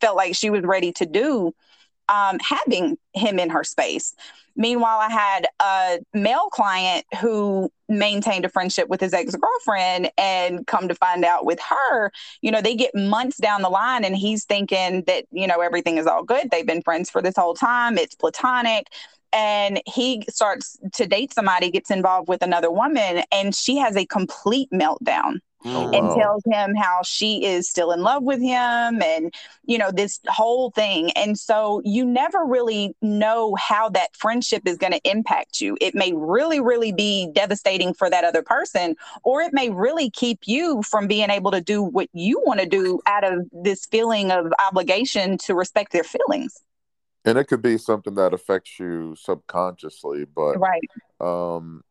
felt 0.00 0.16
like 0.16 0.34
she 0.34 0.50
was 0.50 0.62
ready 0.62 0.92
to 0.92 1.06
do 1.06 1.52
um, 2.08 2.38
having 2.40 2.96
him 3.14 3.38
in 3.38 3.50
her 3.50 3.64
space. 3.64 4.14
Meanwhile, 4.56 4.98
I 4.98 5.10
had 5.10 5.46
a 5.60 5.98
male 6.18 6.48
client 6.50 7.06
who 7.20 7.70
maintained 7.88 8.44
a 8.44 8.48
friendship 8.48 8.88
with 8.88 9.00
his 9.00 9.14
ex 9.14 9.36
girlfriend, 9.36 10.10
and 10.18 10.66
come 10.66 10.88
to 10.88 10.94
find 10.94 11.24
out 11.24 11.46
with 11.46 11.60
her, 11.60 12.10
you 12.42 12.50
know, 12.50 12.60
they 12.60 12.74
get 12.74 12.94
months 12.94 13.36
down 13.38 13.62
the 13.62 13.68
line, 13.68 14.04
and 14.04 14.16
he's 14.16 14.44
thinking 14.44 15.04
that, 15.06 15.26
you 15.30 15.46
know, 15.46 15.60
everything 15.60 15.96
is 15.96 16.06
all 16.06 16.24
good. 16.24 16.50
They've 16.50 16.66
been 16.66 16.82
friends 16.82 17.08
for 17.08 17.22
this 17.22 17.36
whole 17.36 17.54
time, 17.54 17.98
it's 17.98 18.14
platonic. 18.14 18.88
And 19.32 19.82
he 19.86 20.24
starts 20.30 20.78
to 20.94 21.06
date 21.06 21.34
somebody, 21.34 21.70
gets 21.70 21.90
involved 21.90 22.28
with 22.28 22.42
another 22.42 22.70
woman, 22.70 23.22
and 23.30 23.54
she 23.54 23.76
has 23.76 23.94
a 23.96 24.06
complete 24.06 24.70
meltdown 24.72 25.40
oh, 25.64 25.90
and 25.92 26.08
wow. 26.08 26.14
tells 26.14 26.42
him 26.46 26.74
how 26.74 27.00
she 27.04 27.44
is 27.44 27.68
still 27.68 27.92
in 27.92 28.02
love 28.02 28.22
with 28.22 28.40
him 28.40 29.02
and 29.02 29.34
you 29.64 29.78
know 29.78 29.90
this 29.90 30.20
whole 30.28 30.70
thing. 30.70 31.10
And 31.12 31.38
so 31.38 31.82
you 31.84 32.04
never 32.04 32.44
really 32.44 32.94
know 33.02 33.54
how 33.56 33.88
that 33.90 34.16
friendship 34.16 34.62
is 34.66 34.76
going 34.76 34.92
to 34.92 35.10
impact 35.10 35.60
you. 35.60 35.76
It 35.80 35.94
may 35.94 36.12
really 36.12 36.60
really 36.60 36.92
be 36.92 37.30
devastating 37.32 37.94
for 37.94 38.08
that 38.10 38.24
other 38.24 38.42
person 38.42 38.96
or 39.24 39.42
it 39.42 39.52
may 39.52 39.70
really 39.70 40.10
keep 40.10 40.40
you 40.46 40.82
from 40.82 41.06
being 41.06 41.30
able 41.30 41.50
to 41.50 41.60
do 41.60 41.82
what 41.82 42.08
you 42.12 42.42
want 42.44 42.60
to 42.60 42.66
do 42.66 43.00
out 43.06 43.24
of 43.24 43.46
this 43.52 43.86
feeling 43.86 44.30
of 44.30 44.52
obligation 44.58 45.38
to 45.38 45.54
respect 45.54 45.92
their 45.92 46.04
feelings. 46.04 46.62
And 47.24 47.36
it 47.36 47.44
could 47.44 47.62
be 47.62 47.76
something 47.76 48.14
that 48.14 48.32
affects 48.32 48.78
you 48.78 49.14
subconsciously 49.18 50.24
but 50.24 50.56
right. 50.58 50.82
um 51.20 51.82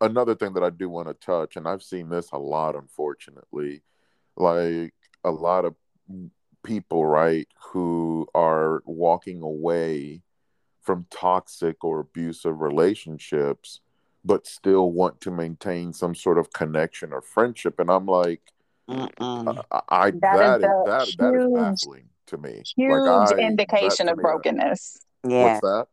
another 0.00 0.34
thing 0.34 0.54
that 0.54 0.64
I 0.64 0.70
do 0.70 0.88
want 0.88 1.08
to 1.08 1.14
touch, 1.14 1.56
and 1.56 1.66
I've 1.66 1.82
seen 1.82 2.08
this 2.08 2.30
a 2.32 2.38
lot, 2.38 2.74
unfortunately, 2.74 3.82
like 4.36 4.94
a 5.24 5.30
lot 5.30 5.64
of 5.64 5.74
people, 6.62 7.06
right, 7.06 7.48
who 7.70 8.26
are 8.34 8.82
walking 8.84 9.42
away 9.42 10.22
from 10.82 11.06
toxic 11.10 11.84
or 11.84 12.00
abusive 12.00 12.60
relationships, 12.60 13.80
but 14.24 14.46
still 14.46 14.92
want 14.92 15.20
to 15.20 15.30
maintain 15.30 15.92
some 15.92 16.14
sort 16.14 16.38
of 16.38 16.52
connection 16.52 17.12
or 17.12 17.22
friendship. 17.22 17.78
And 17.78 17.90
I'm 17.90 18.06
like, 18.06 18.42
I, 18.88 19.08
I 19.88 20.10
that, 20.10 20.20
that, 20.20 20.56
is, 20.56 20.62
that, 20.62 21.06
huge, 21.06 21.16
that 21.16 21.34
is 21.34 21.52
baffling 21.52 22.08
to 22.26 22.38
me. 22.38 22.62
Huge 22.76 22.90
like 22.90 23.34
I, 23.34 23.38
indication 23.38 24.08
of 24.08 24.16
brokenness. 24.16 24.98
Yeah. 25.26 25.44
What's 25.44 25.60
that? 25.60 25.86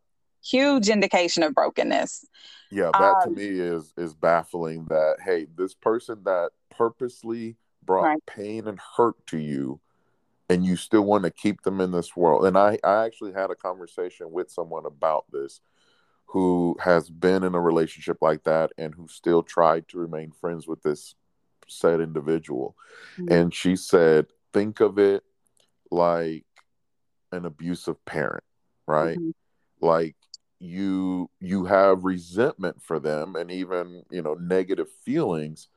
Huge 0.44 0.90
indication 0.90 1.44
of 1.44 1.54
brokenness 1.54 2.26
yeah 2.74 2.90
that 2.94 3.16
um, 3.26 3.36
to 3.36 3.40
me 3.40 3.60
is 3.60 3.94
is 3.98 4.14
baffling 4.14 4.86
that 4.86 5.18
hey 5.24 5.48
this 5.56 5.74
person 5.74 6.20
that 6.24 6.50
purposely 6.70 7.56
brought 7.84 8.04
right. 8.04 8.26
pain 8.26 8.68
and 8.68 8.80
hurt 8.98 9.16
to 9.28 9.38
you 9.38 9.80
and 10.50 10.66
you 10.66 10.76
still 10.76 11.04
want 11.04 11.24
to 11.24 11.32
keep 11.32 11.62
them 11.62 11.80
in 11.82 11.92
this 11.92 12.16
world 12.16 12.46
and 12.46 12.58
i 12.58 12.78
i 12.84 13.06
actually 13.06 13.34
had 13.34 13.52
a 13.52 13.56
conversation 13.56 14.32
with 14.32 14.50
someone 14.50 14.86
about 14.86 15.26
this 15.32 15.62
who 16.26 16.76
has 16.80 17.10
been 17.10 17.44
in 17.44 17.54
a 17.54 17.60
relationship 17.60 18.18
like 18.22 18.44
that 18.44 18.72
and 18.78 18.96
who 18.96 19.08
still 19.08 19.44
tried 19.44 19.88
to 19.88 20.00
remain 20.00 20.32
friends 20.32 20.68
with 20.68 20.82
this 20.82 21.16
said 21.68 22.02
individual 22.02 22.76
mm-hmm. 23.18 23.32
and 23.32 23.54
she 23.54 23.76
said 23.76 24.26
think 24.52 24.80
of 24.80 24.98
it 24.98 25.24
like 25.92 26.46
an 27.32 27.46
abusive 27.46 28.04
parent 28.06 28.44
right 28.88 29.18
mm-hmm. 29.18 29.86
like 29.86 30.16
you 30.64 31.30
you 31.42 31.66
have 31.66 32.06
resentment 32.06 32.82
for 32.82 32.98
them 32.98 33.36
and 33.36 33.52
even 33.52 34.04
you 34.10 34.22
know 34.22 34.36
negative 34.36 34.88
feelings 35.04 35.68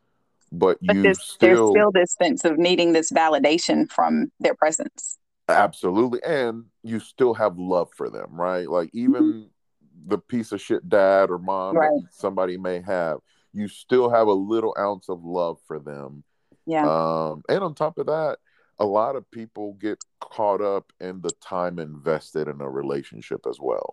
but, 0.53 0.79
but 0.81 0.95
you 0.95 1.03
there's, 1.03 1.21
still, 1.21 1.49
there's 1.49 1.71
still 1.71 1.91
this 1.93 2.15
sense 2.15 2.45
of 2.45 2.57
needing 2.57 2.93
this 2.93 3.11
validation 3.11 3.91
from 3.91 4.31
their 4.39 4.55
presence. 4.55 5.19
Absolutely 5.49 6.21
and 6.25 6.65
you 6.85 7.01
still 7.01 7.35
have 7.35 7.59
love 7.59 7.89
for 7.97 8.09
them 8.09 8.29
right? 8.31 8.69
Like 8.69 8.91
even 8.93 9.23
mm-hmm. 9.23 10.09
the 10.09 10.19
piece 10.19 10.53
of 10.53 10.61
shit 10.61 10.89
dad 10.89 11.31
or 11.31 11.39
mom 11.39 11.77
right. 11.77 11.91
somebody 12.11 12.57
may 12.57 12.81
have 12.83 13.19
you 13.53 13.67
still 13.67 14.09
have 14.09 14.29
a 14.29 14.33
little 14.33 14.75
ounce 14.79 15.09
of 15.09 15.25
love 15.25 15.59
for 15.67 15.81
them. 15.81 16.23
Yeah. 16.65 16.87
Um 16.87 17.43
and 17.49 17.65
on 17.65 17.75
top 17.75 17.99
of 17.99 18.07
that 18.07 18.39
a 18.79 18.87
lot 18.87 19.17
of 19.17 19.29
people 19.31 19.73
get 19.81 19.99
caught 20.21 20.61
up 20.61 20.93
in 21.01 21.23
the 21.23 21.33
time 21.41 21.81
invested 21.81 22.47
in 22.47 22.61
a 22.61 22.71
relationship 22.71 23.47
as 23.49 23.59
well 23.61 23.91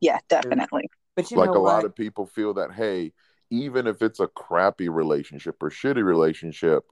yeah, 0.00 0.18
definitely. 0.28 0.88
But 1.14 1.30
you 1.30 1.38
like 1.38 1.48
a 1.48 1.52
what? 1.52 1.74
lot 1.74 1.84
of 1.84 1.94
people 1.94 2.26
feel 2.26 2.54
that 2.54 2.72
hey, 2.72 3.12
even 3.50 3.86
if 3.86 4.02
it's 4.02 4.20
a 4.20 4.26
crappy 4.26 4.88
relationship 4.88 5.62
or 5.62 5.70
shitty 5.70 6.04
relationship, 6.04 6.84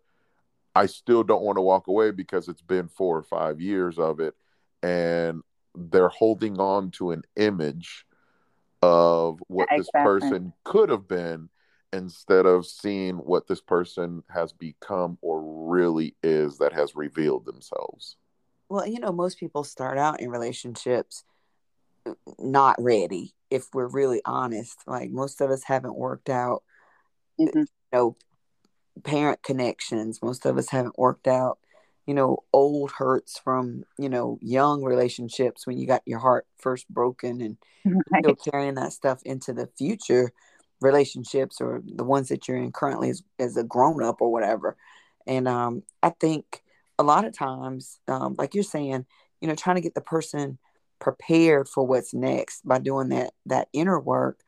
I 0.75 0.87
still 0.87 1.23
don't 1.23 1.43
want 1.43 1.57
to 1.57 1.63
walk 1.63 1.87
away 1.89 2.11
because 2.11 2.49
it's 2.49 2.63
been 2.63 2.89
four 2.89 3.17
or 3.17 3.23
five 3.23 3.61
years 3.61 3.99
of 3.99 4.21
it, 4.21 4.35
and 4.83 5.43
they're 5.75 6.09
holding 6.09 6.59
on 6.61 6.91
to 6.93 7.11
an 7.11 7.23
image 7.37 8.07
of 8.83 9.41
what 9.49 9.69
exactly. 9.71 9.79
this 9.79 9.91
person 10.05 10.53
could 10.65 10.89
have 10.89 11.09
been 11.09 11.49
instead 11.93 12.45
of 12.45 12.67
seeing 12.67 13.17
what 13.17 13.47
this 13.47 13.61
person 13.61 14.23
has 14.29 14.53
become 14.53 15.17
or 15.23 15.71
really 15.71 16.15
is 16.23 16.59
that 16.59 16.73
has 16.73 16.97
revealed 16.97 17.45
themselves. 17.45 18.17
Well, 18.69 18.87
you 18.87 18.99
know, 18.99 19.13
most 19.13 19.39
people 19.39 19.63
start 19.63 19.97
out 19.97 20.21
in 20.21 20.29
relationships 20.31 21.25
not 22.39 22.77
ready 22.79 23.35
if 23.51 23.67
we're 23.73 23.89
really 23.89 24.21
honest 24.25 24.79
like 24.87 25.11
most 25.11 25.41
of 25.41 25.51
us 25.51 25.65
haven't 25.65 25.97
worked 25.97 26.29
out 26.29 26.63
mm-hmm. 27.41 27.61
you 27.61 27.67
know 27.93 28.17
parent 29.03 29.43
connections 29.43 30.21
most 30.23 30.47
of 30.47 30.57
us 30.57 30.71
haven't 30.71 30.99
worked 30.99 31.27
out 31.27 31.59
you 32.07 32.15
know, 32.15 32.39
old 32.53 32.91
hurts 32.93 33.39
from, 33.39 33.85
you 33.99 34.09
know, 34.09 34.39
young 34.43 34.83
relationships 34.83 35.67
when 35.67 35.79
you 35.79 35.87
got 35.87 36.03
your 36.05 36.19
heart 36.19 36.47
first 36.59 36.89
broken 36.89 37.41
and 37.41 37.57
right. 38.11 38.23
still 38.23 38.35
carrying 38.35 38.75
that 38.75 38.93
stuff 38.93 39.23
into 39.25 39.53
the 39.53 39.69
future 39.79 40.33
relationships 40.81 41.61
or 41.61 41.83
the 41.85 42.05
ones 42.05 42.29
that 42.29 42.47
you're 42.47 42.59
in 42.59 42.73
currently 42.73 43.09
as, 43.11 43.23
as 43.39 43.57
a 43.57 43.65
grown 43.65 44.03
up 44.03 44.21
or 44.21 44.31
whatever. 44.31 44.77
And 45.27 45.49
um, 45.49 45.83
I 46.03 46.11
think 46.11 46.63
a 46.99 47.03
lot 47.03 47.25
of 47.25 47.33
times, 47.33 47.99
um, 48.07 48.35
like 48.37 48.55
you're 48.55 48.65
saying, 48.65 49.07
you 49.41 49.49
know, 49.49 49.55
trying 49.55 49.77
to 49.77 49.83
get 49.83 49.95
the 49.95 50.03
person 50.03 50.59
prepared 51.05 51.69
for 51.69 51.87
what's 51.87 52.15
next 52.15 52.67
by 52.67 52.79
doing 52.79 53.11
that 53.11 53.33
that 53.47 53.69
inner 53.73 54.01
work. 54.01 54.41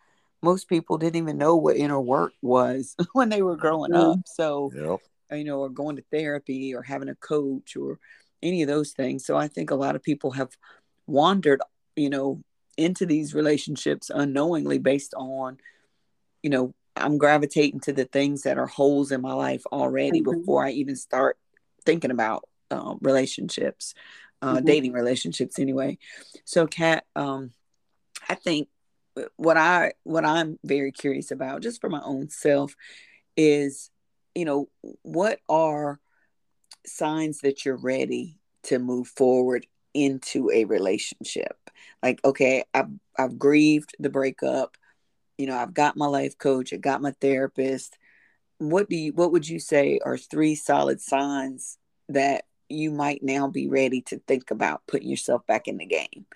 Most 0.43 0.69
people 0.69 0.99
didn't 0.99 1.17
even 1.17 1.39
know 1.39 1.57
what 1.57 1.77
inner 1.77 2.01
work 2.01 2.33
was 2.43 2.97
when 3.13 3.29
they 3.29 3.43
were 3.43 3.57
growing 3.57 3.93
mm-hmm. 3.93 4.19
up. 4.19 4.21
So 4.27 4.73
yep 4.75 5.01
you 5.31 5.45
know, 5.45 5.61
or 5.61 5.69
going 5.69 5.97
to 5.97 6.05
therapy 6.11 6.75
or 6.75 6.83
having 6.83 7.09
a 7.09 7.15
coach 7.17 7.77
or 7.77 7.99
any 8.43 8.63
of 8.63 8.69
those 8.69 8.93
things. 8.93 9.25
So 9.25 9.37
I 9.37 9.49
think 9.49 9.71
a 9.71 9.77
lot 9.77 9.97
of 9.97 10.03
people 10.03 10.33
have 10.33 10.51
wandered, 11.07 11.61
you 11.97 12.11
know, 12.11 12.43
into 12.77 13.07
these 13.07 13.35
relationships 13.35 14.11
unknowingly 14.15 14.79
based 14.79 15.15
on, 15.15 15.59
you 16.43 16.51
know, 16.51 16.75
I'm 16.95 17.19
gravitating 17.19 17.81
to 17.81 17.93
the 17.93 18.05
things 18.05 18.43
that 18.43 18.59
are 18.59 18.67
holes 18.67 19.13
in 19.13 19.21
my 19.21 19.33
life 19.33 19.65
already 19.73 20.21
mm-hmm. 20.21 20.41
before 20.41 20.65
I 20.65 20.71
even 20.73 20.97
start 20.97 21.39
thinking 21.85 22.11
about 22.11 22.45
uh, 22.71 22.95
relationships, 23.01 23.95
uh, 24.43 24.57
mm-hmm. 24.57 24.67
dating 24.67 24.93
relationships 24.93 25.59
anyway. 25.59 25.99
So, 26.45 26.67
Kat, 26.67 27.05
um, 27.15 27.53
I 28.29 28.35
think 28.35 28.69
what 29.37 29.57
I 29.57 29.93
what 30.03 30.25
I'm 30.25 30.59
very 30.63 30.93
curious 30.93 31.31
about, 31.31 31.63
just 31.63 31.81
for 31.81 31.89
my 31.89 32.03
own 32.03 32.29
self, 32.31 32.75
is 33.37 33.91
you 34.37 34.45
know, 34.45 34.69
what 35.03 35.41
are 35.49 35.99
signs 36.85 37.41
that 37.41 37.65
you're 37.65 37.79
ready 37.79 38.39
to 38.65 38.79
move 38.79 39.09
forward 39.09 39.67
into 39.95 40.51
a 40.51 40.67
relationship? 40.67 41.57
Like, 42.03 42.21
okay, 42.23 42.65
I've, 42.75 42.91
I've 43.19 43.39
grieved 43.39 43.95
the 43.99 44.11
breakup. 44.11 44.77
You 45.39 45.47
know, 45.47 45.57
I've 45.57 45.73
got 45.73 45.97
my 45.97 46.07
life 46.07 46.37
coach, 46.37 46.75
I 46.75 46.77
got 46.77 47.01
my 47.01 47.13
therapist. 47.19 47.97
What 48.59 48.91
do 48.91 48.97
you, 48.97 49.13
what 49.15 49.33
would 49.33 49.49
you 49.49 49.59
say 49.59 50.01
are 50.05 50.19
three 50.19 50.55
solid 50.55 51.01
signs 51.01 51.79
that 52.11 52.45
you 52.69 52.91
might 52.91 53.23
now 53.23 53.49
be 53.49 53.69
ready 53.69 54.03
to 54.03 54.19
think 54.27 54.51
about 54.51 54.83
putting 54.87 55.09
yourself 55.09 55.47
back 55.47 55.69
in 55.69 55.79
the 55.79 55.87
game? 55.87 56.27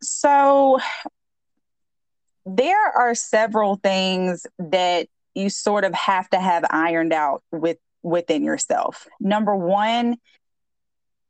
So 0.00 0.78
there 2.46 2.88
are 2.90 3.14
several 3.14 3.76
things 3.76 4.46
that 4.58 5.08
you 5.34 5.50
sort 5.50 5.84
of 5.84 5.94
have 5.94 6.28
to 6.30 6.40
have 6.40 6.64
ironed 6.70 7.12
out 7.12 7.42
with 7.50 7.78
within 8.02 8.44
yourself. 8.44 9.08
Number 9.18 9.56
1, 9.56 10.16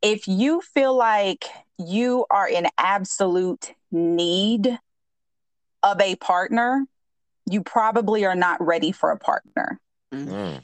if 0.01 0.27
you 0.27 0.61
feel 0.61 0.95
like 0.95 1.45
you 1.79 2.25
are 2.29 2.47
in 2.47 2.67
absolute 2.77 3.73
need 3.91 4.77
of 5.81 6.01
a 6.01 6.15
partner, 6.17 6.85
you 7.49 7.63
probably 7.63 8.25
are 8.25 8.35
not 8.35 8.61
ready 8.63 8.91
for 8.91 9.11
a 9.11 9.17
partner. 9.17 9.79
Mm-hmm. 10.13 10.59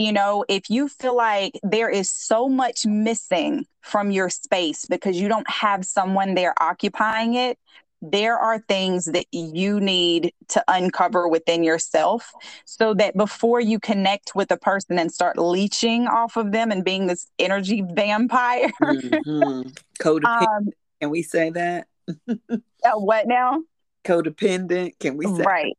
You 0.00 0.12
know, 0.12 0.46
if 0.48 0.70
you 0.70 0.88
feel 0.88 1.14
like 1.14 1.60
there 1.62 1.90
is 1.90 2.10
so 2.10 2.48
much 2.48 2.86
missing 2.86 3.66
from 3.82 4.10
your 4.10 4.30
space 4.30 4.86
because 4.86 5.20
you 5.20 5.28
don't 5.28 5.48
have 5.50 5.84
someone 5.84 6.34
there 6.34 6.54
occupying 6.58 7.34
it, 7.34 7.58
there 8.00 8.38
are 8.38 8.60
things 8.60 9.04
that 9.06 9.26
you 9.30 9.78
need 9.78 10.32
to 10.48 10.64
uncover 10.68 11.28
within 11.28 11.62
yourself 11.62 12.32
so 12.64 12.94
that 12.94 13.14
before 13.14 13.60
you 13.60 13.78
connect 13.78 14.34
with 14.34 14.50
a 14.50 14.56
person 14.56 14.98
and 14.98 15.12
start 15.12 15.38
leeching 15.38 16.06
off 16.06 16.38
of 16.38 16.50
them 16.52 16.70
and 16.70 16.82
being 16.82 17.06
this 17.06 17.26
energy 17.38 17.82
vampire. 17.82 18.70
mm-hmm. 18.82 19.68
Codependent. 20.00 20.46
Um, 20.50 20.70
Can 21.00 21.10
we 21.10 21.22
say 21.22 21.50
that? 21.50 21.86
uh, 22.28 22.90
what 22.94 23.26
now? 23.26 23.62
Codependent. 24.04 24.98
Can 24.98 25.18
we 25.18 25.26
say 25.26 25.42
right? 25.42 25.76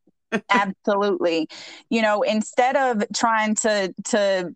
Absolutely. 0.50 1.48
You 1.90 2.02
know, 2.02 2.22
instead 2.22 2.76
of 2.76 3.04
trying 3.14 3.56
to 3.56 3.94
to 4.06 4.54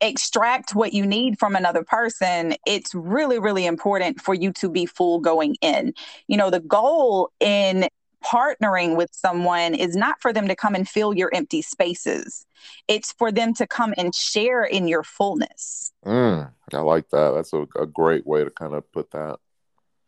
extract 0.00 0.74
what 0.74 0.92
you 0.92 1.04
need 1.04 1.38
from 1.38 1.56
another 1.56 1.82
person, 1.82 2.54
it's 2.66 2.94
really, 2.94 3.38
really 3.38 3.66
important 3.66 4.20
for 4.20 4.34
you 4.34 4.52
to 4.52 4.68
be 4.68 4.86
full 4.86 5.18
going 5.18 5.56
in. 5.60 5.92
You 6.28 6.36
know, 6.36 6.50
the 6.50 6.60
goal 6.60 7.30
in 7.40 7.88
partnering 8.24 8.96
with 8.96 9.10
someone 9.12 9.74
is 9.74 9.96
not 9.96 10.20
for 10.20 10.32
them 10.32 10.48
to 10.48 10.56
come 10.56 10.74
and 10.74 10.88
fill 10.88 11.14
your 11.14 11.30
empty 11.34 11.62
spaces, 11.62 12.46
it's 12.88 13.12
for 13.12 13.30
them 13.30 13.54
to 13.54 13.66
come 13.66 13.94
and 13.96 14.14
share 14.14 14.64
in 14.64 14.88
your 14.88 15.02
fullness. 15.02 15.92
Mm, 16.04 16.50
I 16.72 16.78
like 16.78 17.08
that. 17.10 17.32
That's 17.32 17.52
a, 17.52 17.66
a 17.76 17.86
great 17.86 18.26
way 18.26 18.44
to 18.44 18.50
kind 18.50 18.74
of 18.74 18.90
put 18.92 19.10
that. 19.12 19.38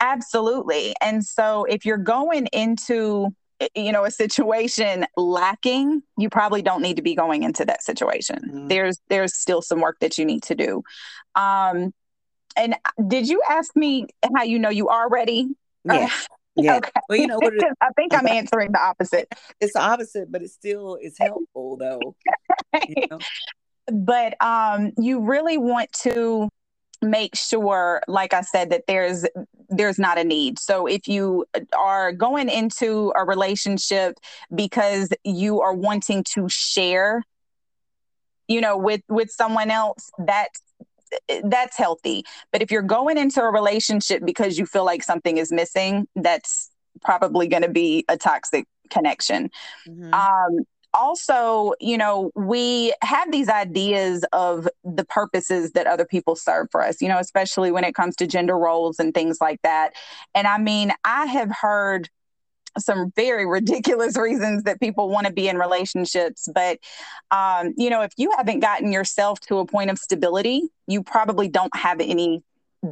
Absolutely. 0.00 0.94
And 1.00 1.24
so 1.24 1.64
if 1.64 1.84
you're 1.84 1.98
going 1.98 2.46
into 2.52 3.28
you 3.74 3.92
know 3.92 4.04
a 4.04 4.10
situation 4.10 5.06
lacking 5.16 6.02
you 6.16 6.30
probably 6.30 6.62
don't 6.62 6.82
need 6.82 6.96
to 6.96 7.02
be 7.02 7.14
going 7.14 7.42
into 7.42 7.64
that 7.64 7.82
situation. 7.82 8.36
Mm-hmm. 8.36 8.68
there's 8.68 8.98
there's 9.08 9.34
still 9.34 9.62
some 9.62 9.80
work 9.80 9.98
that 10.00 10.18
you 10.18 10.24
need 10.24 10.42
to 10.44 10.54
do. 10.54 10.82
Um 11.34 11.92
and 12.56 12.74
did 13.06 13.28
you 13.28 13.42
ask 13.48 13.74
me 13.76 14.06
how 14.34 14.42
you 14.42 14.58
know 14.58 14.70
you 14.70 14.88
are 14.88 15.08
ready? 15.08 15.48
Yeah. 15.84 16.10
Yeah. 16.56 16.78
okay. 16.78 16.90
well 17.08 17.16
you 17.16 17.28
know 17.28 17.38
what 17.38 17.54
it, 17.54 17.62
i 17.80 17.90
think 17.94 18.12
i'm 18.12 18.26
answering 18.26 18.72
the 18.72 18.80
opposite. 18.80 19.28
It's 19.60 19.72
the 19.72 19.80
opposite 19.80 20.32
but 20.32 20.42
it 20.42 20.50
still 20.50 20.96
is 21.00 21.16
helpful 21.16 21.76
though. 21.76 22.16
You 22.88 23.06
know? 23.08 23.18
but 23.90 24.34
um 24.42 24.90
you 24.98 25.20
really 25.20 25.58
want 25.58 25.92
to 26.02 26.48
make 27.02 27.34
sure 27.34 28.02
like 28.08 28.34
i 28.34 28.42
said 28.42 28.70
that 28.70 28.82
there's 28.86 29.24
there's 29.70 29.98
not 29.98 30.18
a 30.18 30.24
need. 30.24 30.58
So 30.58 30.86
if 30.86 31.08
you 31.08 31.46
are 31.76 32.12
going 32.12 32.48
into 32.48 33.12
a 33.16 33.24
relationship 33.24 34.18
because 34.54 35.10
you 35.24 35.60
are 35.60 35.72
wanting 35.72 36.24
to 36.24 36.48
share 36.48 37.22
you 38.48 38.60
know 38.60 38.76
with 38.76 39.02
with 39.08 39.30
someone 39.30 39.70
else 39.70 40.10
that's 40.18 40.60
that's 41.44 41.76
healthy. 41.76 42.24
But 42.52 42.62
if 42.62 42.70
you're 42.70 42.82
going 42.82 43.16
into 43.16 43.40
a 43.40 43.50
relationship 43.50 44.24
because 44.24 44.58
you 44.58 44.66
feel 44.66 44.84
like 44.84 45.02
something 45.02 45.38
is 45.38 45.50
missing 45.52 46.06
that's 46.16 46.70
probably 47.02 47.46
going 47.46 47.62
to 47.62 47.70
be 47.70 48.04
a 48.08 48.16
toxic 48.16 48.66
connection. 48.90 49.50
Mm-hmm. 49.88 50.12
um 50.12 50.64
also, 50.92 51.72
you 51.80 51.96
know, 51.96 52.30
we 52.34 52.92
have 53.02 53.30
these 53.30 53.48
ideas 53.48 54.24
of 54.32 54.68
the 54.84 55.04
purposes 55.04 55.72
that 55.72 55.86
other 55.86 56.04
people 56.04 56.36
serve 56.36 56.68
for 56.70 56.82
us, 56.82 57.00
you 57.00 57.08
know, 57.08 57.18
especially 57.18 57.70
when 57.70 57.84
it 57.84 57.94
comes 57.94 58.16
to 58.16 58.26
gender 58.26 58.58
roles 58.58 58.98
and 58.98 59.14
things 59.14 59.38
like 59.40 59.60
that. 59.62 59.92
And 60.34 60.46
I 60.46 60.58
mean, 60.58 60.92
I 61.04 61.26
have 61.26 61.50
heard 61.50 62.08
some 62.78 63.12
very 63.16 63.46
ridiculous 63.46 64.16
reasons 64.16 64.64
that 64.64 64.80
people 64.80 65.08
want 65.08 65.26
to 65.26 65.32
be 65.32 65.48
in 65.48 65.58
relationships 65.58 66.48
but 66.54 66.78
um, 67.30 67.74
you 67.76 67.90
know 67.90 68.02
if 68.02 68.12
you 68.16 68.30
haven't 68.36 68.60
gotten 68.60 68.92
yourself 68.92 69.40
to 69.40 69.58
a 69.58 69.66
point 69.66 69.90
of 69.90 69.98
stability 69.98 70.62
you 70.86 71.02
probably 71.02 71.48
don't 71.48 71.74
have 71.74 72.00
any 72.00 72.44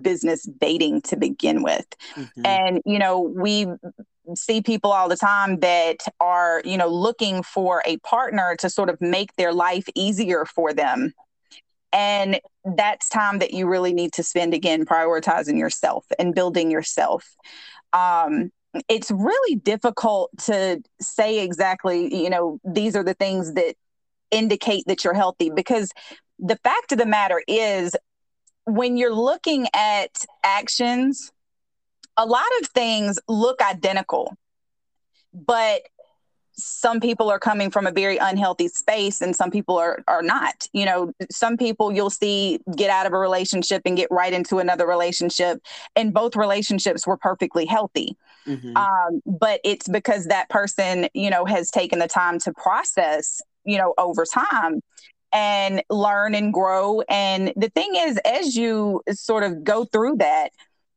business 0.02 0.42
dating 0.60 1.00
to 1.00 1.16
begin 1.16 1.62
with 1.62 1.86
mm-hmm. 2.14 2.44
and 2.44 2.82
you 2.84 2.98
know 2.98 3.20
we 3.20 3.66
see 4.36 4.60
people 4.60 4.92
all 4.92 5.08
the 5.08 5.16
time 5.16 5.60
that 5.60 5.98
are, 6.20 6.62
you 6.64 6.76
know, 6.76 6.88
looking 6.88 7.42
for 7.42 7.82
a 7.86 7.96
partner 7.98 8.56
to 8.58 8.70
sort 8.70 8.90
of 8.90 9.00
make 9.00 9.34
their 9.36 9.52
life 9.52 9.88
easier 9.94 10.44
for 10.44 10.72
them. 10.72 11.12
And 11.92 12.40
that's 12.64 13.08
time 13.08 13.38
that 13.38 13.52
you 13.52 13.66
really 13.66 13.94
need 13.94 14.12
to 14.14 14.22
spend 14.22 14.52
again 14.52 14.84
prioritizing 14.84 15.58
yourself 15.58 16.04
and 16.18 16.34
building 16.34 16.70
yourself. 16.70 17.24
Um, 17.92 18.50
it's 18.88 19.10
really 19.10 19.56
difficult 19.56 20.30
to 20.44 20.82
say 21.00 21.40
exactly, 21.42 22.14
you 22.14 22.28
know, 22.28 22.60
these 22.64 22.94
are 22.94 23.02
the 23.02 23.14
things 23.14 23.54
that 23.54 23.74
indicate 24.30 24.84
that 24.86 25.04
you're 25.04 25.14
healthy 25.14 25.50
because 25.50 25.90
the 26.38 26.56
fact 26.56 26.92
of 26.92 26.98
the 26.98 27.06
matter 27.06 27.42
is 27.48 27.96
when 28.64 28.98
you're 28.98 29.14
looking 29.14 29.66
at 29.74 30.10
actions 30.44 31.32
a 32.18 32.26
lot 32.26 32.44
of 32.60 32.68
things 32.68 33.18
look 33.28 33.62
identical, 33.62 34.36
but 35.32 35.82
some 36.60 36.98
people 36.98 37.30
are 37.30 37.38
coming 37.38 37.70
from 37.70 37.86
a 37.86 37.92
very 37.92 38.16
unhealthy 38.16 38.66
space 38.66 39.20
and 39.20 39.36
some 39.36 39.48
people 39.48 39.78
are 39.78 40.02
are 40.08 40.22
not 40.22 40.66
you 40.72 40.84
know 40.84 41.12
some 41.30 41.56
people 41.56 41.92
you'll 41.92 42.10
see 42.10 42.58
get 42.76 42.90
out 42.90 43.06
of 43.06 43.12
a 43.12 43.18
relationship 43.18 43.80
and 43.86 43.96
get 43.96 44.10
right 44.10 44.32
into 44.32 44.58
another 44.58 44.84
relationship 44.84 45.60
and 45.94 46.12
both 46.12 46.34
relationships 46.34 47.06
were 47.06 47.16
perfectly 47.16 47.64
healthy 47.64 48.16
mm-hmm. 48.44 48.76
um, 48.76 49.22
but 49.24 49.60
it's 49.62 49.86
because 49.86 50.26
that 50.26 50.48
person 50.48 51.08
you 51.14 51.30
know 51.30 51.44
has 51.44 51.70
taken 51.70 52.00
the 52.00 52.08
time 52.08 52.40
to 52.40 52.52
process 52.52 53.40
you 53.64 53.78
know 53.78 53.94
over 53.96 54.24
time 54.24 54.80
and 55.32 55.82
learn 55.90 56.34
and 56.34 56.52
grow 56.52 57.02
and 57.02 57.52
the 57.54 57.68
thing 57.68 57.92
is 57.94 58.18
as 58.24 58.56
you 58.56 59.00
sort 59.12 59.44
of 59.44 59.62
go 59.62 59.84
through 59.84 60.16
that 60.16 60.50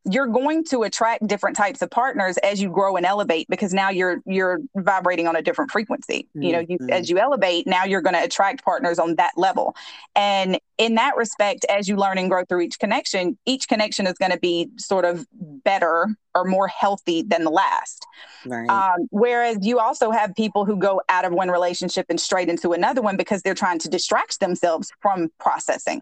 you're 0.09 0.27
going 0.27 0.63
to 0.63 0.83
attract 0.83 1.27
different 1.27 1.55
types 1.55 1.81
of 1.81 1.89
partners 1.91 2.37
as 2.39 2.61
you 2.61 2.69
grow 2.69 2.97
and 2.97 3.05
elevate 3.05 3.47
because 3.49 3.73
now 3.73 3.89
you're 3.89 4.21
you're 4.25 4.59
vibrating 4.75 5.27
on 5.27 5.35
a 5.35 5.41
different 5.41 5.69
frequency. 5.69 6.27
Mm-hmm. 6.29 6.41
you 6.41 6.51
know 6.53 6.65
you, 6.67 6.77
as 6.89 7.09
you 7.09 7.19
elevate 7.19 7.67
now 7.67 7.83
you're 7.83 8.01
going 8.01 8.15
to 8.15 8.23
attract 8.23 8.63
partners 8.63 8.97
on 8.97 9.15
that 9.15 9.33
level. 9.37 9.75
And 10.15 10.59
in 10.77 10.95
that 10.95 11.15
respect 11.17 11.65
as 11.69 11.87
you 11.87 11.95
learn 11.97 12.17
and 12.17 12.29
grow 12.29 12.43
through 12.45 12.61
each 12.61 12.79
connection 12.79 13.37
each 13.45 13.67
connection 13.67 14.07
is 14.07 14.13
going 14.13 14.31
to 14.31 14.39
be 14.39 14.69
sort 14.77 15.05
of 15.05 15.27
better 15.33 16.07
or 16.33 16.45
more 16.45 16.67
healthy 16.67 17.21
than 17.21 17.43
the 17.43 17.51
last. 17.51 18.05
Right. 18.45 18.69
um, 18.69 19.07
whereas 19.11 19.57
you 19.61 19.77
also 19.77 20.09
have 20.09 20.33
people 20.35 20.65
who 20.65 20.77
go 20.77 21.01
out 21.09 21.25
of 21.25 21.31
one 21.31 21.49
relationship 21.49 22.07
and 22.09 22.19
straight 22.19 22.49
into 22.49 22.71
another 22.73 23.01
one 23.01 23.17
because 23.17 23.43
they're 23.43 23.53
trying 23.53 23.77
to 23.79 23.89
distract 23.89 24.39
themselves 24.39 24.91
from 24.99 25.29
processing. 25.39 26.01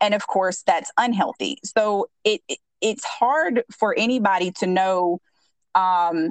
And 0.00 0.14
of 0.14 0.26
course 0.26 0.62
that's 0.66 0.90
unhealthy. 0.96 1.58
So 1.64 2.08
it, 2.24 2.40
it 2.48 2.58
it's 2.80 3.04
hard 3.04 3.62
for 3.78 3.94
anybody 3.96 4.52
to 4.52 4.66
know 4.66 5.20
um, 5.74 6.30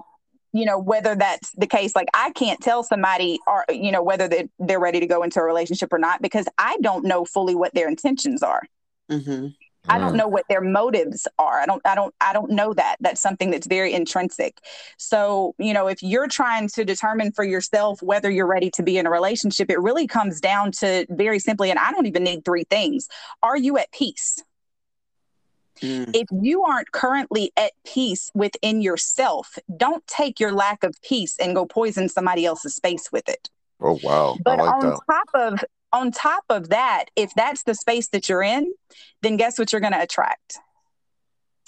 you 0.54 0.66
know 0.66 0.80
whether 0.80 1.16
that's 1.16 1.52
the 1.52 1.68
case. 1.68 1.96
Like 1.96 2.08
i 2.14 2.32
can't 2.32 2.60
tell 2.60 2.84
somebody 2.84 3.40
or 3.48 3.66
you 3.70 3.92
know 3.92 4.04
whether 4.04 4.28
they're, 4.28 4.50
they're 4.60 4.80
ready 4.80 5.00
to 5.00 5.08
go 5.08 5.24
into 5.24 5.40
a 5.40 5.44
relationship 5.44 5.92
or 5.94 6.00
not 6.00 6.22
because 6.22 6.48
i 6.58 6.78
don't 6.82 7.06
know 7.06 7.26
fully 7.26 7.56
what 7.56 7.74
their 7.74 7.88
intentions 7.88 8.42
are. 8.44 8.64
Mm-hmm. 9.10 9.48
i 9.88 9.98
don't 9.98 10.18
know 10.18 10.28
what 10.28 10.44
their 10.50 10.60
motives 10.60 11.28
are. 11.40 11.60
I 11.60 11.66
don't 11.66 11.82
i 11.86 11.96
don't 11.96 12.14
i 12.22 12.34
don't 12.34 12.52
know 12.52 12.74
that. 12.74 12.96
That's 13.00 13.22
something 13.22 13.52
that's 13.52 13.68
very 13.68 13.94
intrinsic. 13.94 14.58
So 14.98 15.54
you 15.60 15.74
know 15.74 15.88
if 15.88 16.02
you're 16.02 16.28
trying 16.28 16.70
to 16.70 16.84
determine 16.84 17.32
for 17.34 17.44
yourself 17.44 18.02
whether 18.02 18.30
you're 18.32 18.48
ready 18.48 18.72
to 18.72 18.84
be 18.84 18.98
in 18.98 19.06
a 19.06 19.12
relationship 19.12 19.70
it 19.70 19.80
really 19.80 20.08
comes 20.08 20.40
down 20.42 20.72
to 20.72 21.06
very 21.10 21.40
simply 21.40 21.70
and 21.70 21.80
i 21.80 21.92
don't 21.92 22.08
even 22.08 22.24
need 22.24 22.44
three 22.46 22.64
things. 22.64 23.08
Are 23.44 23.58
you 23.58 23.78
at 23.78 23.92
peace 23.92 24.44
Mm. 25.82 26.16
If 26.16 26.28
you 26.32 26.64
aren't 26.64 26.92
currently 26.92 27.52
at 27.58 27.72
peace 27.86 28.32
within 28.34 28.82
yourself, 28.82 29.58
don't 29.76 30.06
take 30.08 30.40
your 30.40 30.52
lack 30.52 30.84
of 30.84 30.96
peace 31.02 31.38
and 31.40 31.56
go 31.56 31.66
poison 31.66 32.10
somebody 32.10 32.46
else's 32.46 32.76
space 32.76 33.12
with 33.12 33.28
it. 33.30 33.50
Oh 33.80 34.00
wow. 34.04 34.38
But 34.44 34.60
like 34.60 34.70
on 34.70 34.90
that. 34.90 35.00
top 35.10 35.28
of 35.34 35.64
on 35.94 36.12
top 36.12 36.44
of 36.50 36.70
that, 36.70 37.06
if 37.16 37.34
that's 37.36 37.64
the 37.64 37.76
space 37.76 38.10
that 38.10 38.28
you're 38.28 38.44
in, 38.44 38.74
then 39.22 39.38
guess 39.38 39.58
what 39.58 39.72
you're 39.72 39.82
going 39.82 39.94
to 39.94 40.02
attract? 40.02 40.60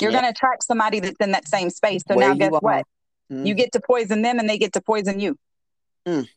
You're 0.01 0.11
yeah. 0.11 0.21
going 0.21 0.33
to 0.33 0.37
attract 0.37 0.63
somebody 0.63 0.99
that's 0.99 1.17
in 1.19 1.31
that 1.31 1.47
same 1.47 1.69
space. 1.69 2.03
So 2.07 2.15
Where 2.15 2.29
now 2.29 2.35
guess 2.35 2.51
what? 2.59 2.85
Mm. 3.31 3.45
You 3.45 3.53
get 3.53 3.71
to 3.73 3.79
poison 3.79 4.21
them 4.21 4.39
and 4.39 4.49
they 4.49 4.57
get 4.57 4.73
to 4.73 4.81
poison 4.81 5.19
you. 5.19 5.37
Mm. 6.05 6.27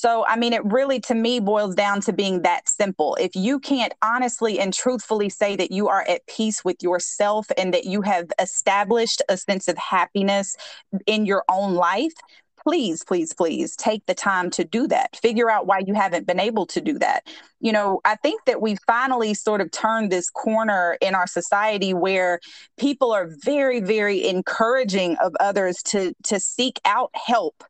So, 0.00 0.24
I 0.26 0.36
mean, 0.36 0.54
it 0.54 0.64
really 0.64 0.98
to 1.00 1.14
me 1.14 1.40
boils 1.40 1.74
down 1.74 2.00
to 2.02 2.12
being 2.14 2.40
that 2.40 2.70
simple. 2.70 3.18
If 3.20 3.36
you 3.36 3.60
can't 3.60 3.92
honestly 4.00 4.58
and 4.58 4.72
truthfully 4.72 5.28
say 5.28 5.56
that 5.56 5.72
you 5.72 5.88
are 5.88 6.06
at 6.08 6.26
peace 6.26 6.64
with 6.64 6.82
yourself 6.82 7.48
and 7.58 7.74
that 7.74 7.84
you 7.84 8.00
have 8.00 8.30
established 8.40 9.20
a 9.28 9.36
sense 9.36 9.68
of 9.68 9.76
happiness 9.76 10.56
in 11.04 11.26
your 11.26 11.44
own 11.50 11.74
life, 11.74 12.14
please, 12.62 13.04
please, 13.04 13.34
please 13.34 13.76
take 13.76 14.06
the 14.06 14.14
time 14.14 14.48
to 14.52 14.64
do 14.64 14.86
that. 14.86 15.16
Figure 15.16 15.50
out 15.50 15.66
why 15.66 15.82
you 15.86 15.92
haven't 15.92 16.26
been 16.26 16.40
able 16.40 16.64
to 16.68 16.80
do 16.80 16.98
that. 16.98 17.28
You 17.60 17.72
know, 17.72 18.00
I 18.06 18.16
think 18.16 18.46
that 18.46 18.62
we 18.62 18.76
finally 18.86 19.34
sort 19.34 19.60
of 19.60 19.70
turned 19.70 20.10
this 20.10 20.30
corner 20.30 20.96
in 21.02 21.14
our 21.14 21.26
society 21.26 21.92
where 21.92 22.40
people 22.78 23.12
are 23.12 23.28
very, 23.44 23.80
very 23.80 24.26
encouraging 24.26 25.18
of 25.22 25.34
others 25.40 25.82
to 25.88 26.14
to 26.24 26.40
seek 26.40 26.80
out 26.86 27.10
help 27.12 27.64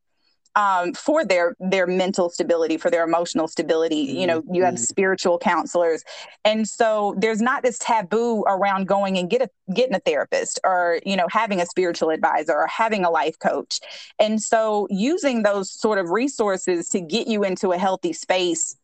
um, 0.56 0.92
for 0.94 1.24
their 1.24 1.54
their 1.60 1.86
mental 1.86 2.30
stability, 2.30 2.76
for 2.76 2.90
their 2.90 3.04
emotional 3.04 3.48
stability. 3.48 4.06
Mm-hmm. 4.06 4.16
You 4.16 4.26
know, 4.26 4.42
you 4.50 4.64
have 4.64 4.74
mm-hmm. 4.74 4.82
spiritual 4.82 5.38
counselors, 5.38 6.04
and 6.44 6.68
so 6.68 7.14
there's 7.18 7.40
not 7.40 7.62
this 7.62 7.78
taboo 7.78 8.42
around 8.46 8.86
going 8.86 9.18
and 9.18 9.30
get 9.30 9.42
a 9.42 9.50
getting 9.72 9.94
a 9.94 10.00
therapist 10.00 10.60
or 10.64 11.00
you 11.04 11.16
know 11.16 11.26
having 11.30 11.60
a 11.60 11.66
spiritual 11.66 12.10
advisor 12.10 12.54
or 12.54 12.66
having 12.66 13.04
a 13.04 13.10
life 13.10 13.38
coach. 13.38 13.80
And 14.18 14.42
so 14.42 14.86
using 14.90 15.42
those 15.42 15.70
sort 15.70 15.98
of 15.98 16.10
resources 16.10 16.88
to 16.90 17.00
get 17.00 17.26
you 17.28 17.44
into 17.44 17.72
a 17.72 17.78
healthy 17.78 18.12
space 18.12 18.76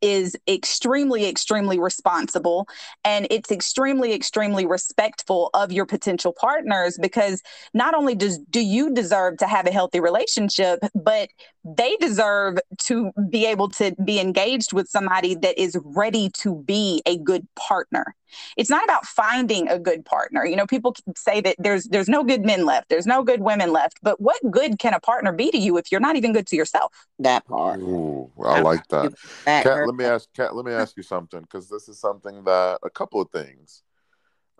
is 0.00 0.36
extremely, 0.48 1.26
extremely 1.26 1.78
responsible 1.78 2.66
and 3.04 3.26
it's 3.30 3.50
extremely, 3.50 4.12
extremely 4.12 4.66
respectful 4.66 5.50
of 5.54 5.72
your 5.72 5.86
potential 5.86 6.32
partners 6.32 6.98
because 7.00 7.42
not 7.74 7.94
only 7.94 8.14
does 8.14 8.38
do 8.50 8.60
you 8.60 8.92
deserve 8.92 9.36
to 9.38 9.46
have 9.46 9.66
a 9.66 9.72
healthy 9.72 10.00
relationship, 10.00 10.80
but 10.94 11.28
they 11.64 11.96
deserve 11.96 12.58
to 12.76 13.12
be 13.30 13.46
able 13.46 13.68
to 13.68 13.94
be 14.04 14.18
engaged 14.18 14.72
with 14.72 14.88
somebody 14.88 15.34
that 15.36 15.60
is 15.60 15.78
ready 15.84 16.28
to 16.30 16.56
be 16.56 17.02
a 17.06 17.16
good 17.18 17.46
partner. 17.54 18.16
It's 18.56 18.70
not 18.70 18.82
about 18.84 19.06
finding 19.06 19.68
a 19.68 19.78
good 19.78 20.04
partner. 20.04 20.44
You 20.44 20.56
know 20.56 20.66
people 20.66 20.96
say 21.16 21.40
that 21.42 21.56
there's 21.58 21.84
there's 21.84 22.08
no 22.08 22.24
good 22.24 22.44
men 22.44 22.64
left 22.64 22.88
there's 22.88 23.06
no 23.06 23.22
good 23.22 23.40
women 23.40 23.72
left 23.72 23.98
but 24.02 24.20
what 24.20 24.38
good 24.50 24.78
can 24.78 24.94
a 24.94 25.00
partner 25.00 25.32
be 25.32 25.50
to 25.50 25.58
you 25.58 25.76
if 25.76 25.92
you're 25.92 26.00
not 26.00 26.16
even 26.16 26.32
good 26.32 26.46
to 26.48 26.56
yourself? 26.56 27.06
That 27.18 27.46
part. 27.46 27.80
Ooh, 27.80 28.30
i 28.44 28.60
like 28.60 28.88
that. 28.88 29.14
Kat, 29.44 29.66
let 29.86 29.94
me 29.94 30.04
ask 30.04 30.28
Kat, 30.34 30.56
let 30.56 30.64
me 30.64 30.72
ask 30.72 30.96
you 30.96 31.02
something 31.02 31.42
because 31.42 31.68
this 31.68 31.88
is 31.88 31.98
something 31.98 32.42
that 32.44 32.78
a 32.82 32.90
couple 32.90 33.20
of 33.20 33.30
things. 33.30 33.82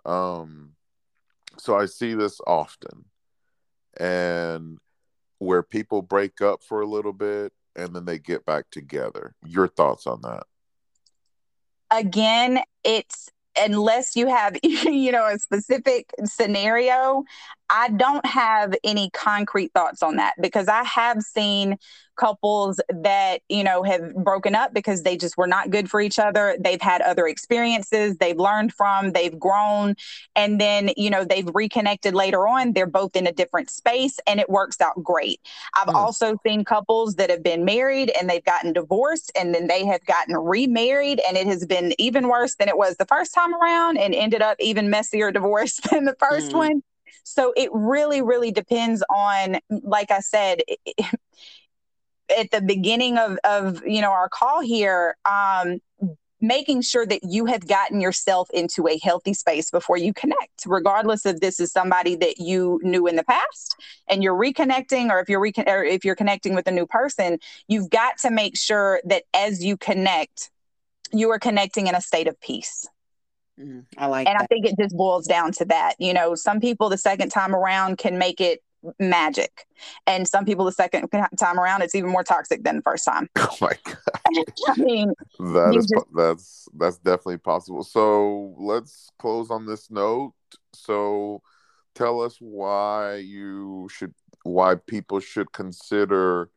Um 0.05 0.71
so 1.57 1.77
i 1.77 1.85
see 1.85 2.15
this 2.15 2.41
often 2.47 3.05
and 3.97 4.79
where 5.43 5.63
people 5.63 6.01
break 6.01 6.41
up 6.41 6.63
for 6.63 6.81
a 6.81 6.87
little 6.87 7.13
bit 7.13 7.53
and 7.75 7.95
then 7.95 8.05
they 8.05 8.19
get 8.19 8.45
back 8.45 8.65
together. 8.71 9.35
Your 9.45 9.67
thoughts 9.67 10.07
on 10.07 10.21
that? 10.21 10.43
Again 11.91 12.59
it's 12.83 13.29
unless 13.57 14.15
you 14.15 14.27
have 14.27 14.57
you 14.63 15.11
know 15.11 15.27
a 15.27 15.39
specific 15.39 16.11
scenario 16.25 17.23
i 17.73 17.89
don't 17.89 18.25
have 18.25 18.73
any 18.83 19.09
concrete 19.09 19.71
thoughts 19.73 20.01
on 20.01 20.15
that 20.15 20.33
because 20.39 20.67
i 20.67 20.83
have 20.83 21.21
seen 21.21 21.77
couples 22.15 22.79
that 22.89 23.39
you 23.49 23.63
know 23.63 23.81
have 23.83 24.13
broken 24.15 24.53
up 24.53 24.73
because 24.73 25.01
they 25.01 25.17
just 25.17 25.37
were 25.37 25.47
not 25.47 25.71
good 25.71 25.89
for 25.89 25.99
each 25.99 26.19
other 26.19 26.55
they've 26.59 26.81
had 26.81 27.01
other 27.01 27.27
experiences 27.27 28.15
they've 28.17 28.37
learned 28.37 28.71
from 28.71 29.11
they've 29.11 29.39
grown 29.39 29.95
and 30.35 30.61
then 30.61 30.91
you 30.95 31.09
know 31.09 31.25
they've 31.25 31.49
reconnected 31.53 32.13
later 32.13 32.47
on 32.47 32.73
they're 32.73 32.85
both 32.85 33.15
in 33.15 33.25
a 33.25 33.31
different 33.31 33.69
space 33.69 34.19
and 34.27 34.39
it 34.39 34.49
works 34.49 34.79
out 34.79 35.01
great 35.03 35.41
i've 35.73 35.87
mm. 35.87 35.95
also 35.95 36.37
seen 36.45 36.63
couples 36.63 37.15
that 37.15 37.29
have 37.29 37.41
been 37.41 37.65
married 37.65 38.11
and 38.19 38.29
they've 38.29 38.45
gotten 38.45 38.73
divorced 38.73 39.31
and 39.35 39.55
then 39.55 39.67
they 39.67 39.85
have 39.85 40.05
gotten 40.05 40.35
remarried 40.35 41.19
and 41.27 41.35
it 41.35 41.47
has 41.47 41.65
been 41.65 41.93
even 41.97 42.27
worse 42.27 42.55
than 42.55 42.69
it 42.69 42.77
was 42.77 42.95
the 42.97 43.05
first 43.05 43.33
time 43.33 43.55
around 43.55 43.97
and 43.97 44.13
ended 44.13 44.41
up 44.41 44.55
even 44.59 44.89
messier 44.89 45.31
divorce 45.31 45.79
than 45.91 46.05
the 46.05 46.15
first 46.19 46.51
mm. 46.51 46.57
one 46.57 46.83
so 47.23 47.53
it 47.55 47.69
really 47.73 48.21
really 48.21 48.51
depends 48.51 49.03
on 49.09 49.57
like 49.83 50.11
i 50.11 50.19
said 50.19 50.61
it, 50.67 51.05
at 52.37 52.51
the 52.51 52.61
beginning 52.61 53.17
of, 53.17 53.37
of 53.43 53.85
you 53.85 54.01
know 54.01 54.11
our 54.11 54.29
call 54.29 54.61
here 54.61 55.15
um, 55.25 55.79
making 56.41 56.81
sure 56.81 57.05
that 57.05 57.21
you 57.23 57.45
have 57.45 57.65
gotten 57.67 58.01
yourself 58.01 58.49
into 58.53 58.85
a 58.87 58.99
healthy 59.01 59.33
space 59.33 59.71
before 59.71 59.97
you 59.97 60.13
connect 60.13 60.65
regardless 60.65 61.25
if 61.25 61.39
this 61.39 61.59
is 61.59 61.71
somebody 61.71 62.15
that 62.15 62.37
you 62.37 62.79
knew 62.83 63.07
in 63.07 63.15
the 63.15 63.23
past 63.23 63.75
and 64.09 64.21
you're 64.21 64.37
reconnecting 64.37 65.09
or 65.09 65.19
if 65.19 65.29
you're 65.29 65.39
recon- 65.39 65.69
or 65.69 65.83
if 65.83 66.03
you're 66.03 66.15
connecting 66.15 66.53
with 66.53 66.67
a 66.67 66.71
new 66.71 66.85
person 66.85 67.39
you've 67.67 67.89
got 67.89 68.17
to 68.17 68.29
make 68.29 68.57
sure 68.57 69.01
that 69.05 69.23
as 69.33 69.63
you 69.63 69.77
connect 69.77 70.49
you 71.13 71.29
are 71.31 71.39
connecting 71.39 71.87
in 71.87 71.95
a 71.95 72.01
state 72.01 72.27
of 72.27 72.39
peace 72.41 72.85
mm, 73.59 73.85
I 73.97 74.07
like 74.07 74.27
it. 74.27 74.29
and 74.29 74.39
that. 74.39 74.43
I 74.43 74.45
think 74.47 74.65
it 74.65 74.75
just 74.79 74.95
boils 74.95 75.27
down 75.27 75.51
to 75.53 75.65
that. 75.65 75.95
You 75.99 76.13
know, 76.13 76.35
some 76.35 76.59
people 76.59 76.89
the 76.89 76.97
second 76.97 77.29
time 77.29 77.55
around 77.55 77.97
can 77.97 78.17
make 78.17 78.41
it 78.41 78.61
magic. 78.99 79.65
And 80.07 80.27
some 80.27 80.45
people, 80.45 80.65
the 80.65 80.71
second 80.71 81.09
time 81.39 81.59
around, 81.59 81.81
it's 81.81 81.95
even 81.95 82.09
more 82.09 82.23
toxic 82.23 82.63
than 82.63 82.77
the 82.77 82.81
first 82.81 83.05
time. 83.05 83.29
Oh 83.37 83.55
my 83.61 83.73
god! 83.83 83.97
I 84.67 84.75
mean, 84.77 85.13
that 85.39 85.75
is 85.75 85.85
just... 85.85 86.05
that's 86.15 86.67
that's 86.75 86.97
definitely 86.97 87.37
possible. 87.37 87.83
So 87.83 88.55
let's 88.57 89.09
close 89.19 89.51
on 89.51 89.65
this 89.65 89.91
note. 89.91 90.33
So 90.73 91.41
tell 91.93 92.21
us 92.21 92.37
why 92.39 93.17
you 93.17 93.87
should, 93.91 94.13
why 94.43 94.75
people 94.75 95.19
should 95.19 95.51
consider 95.51 96.49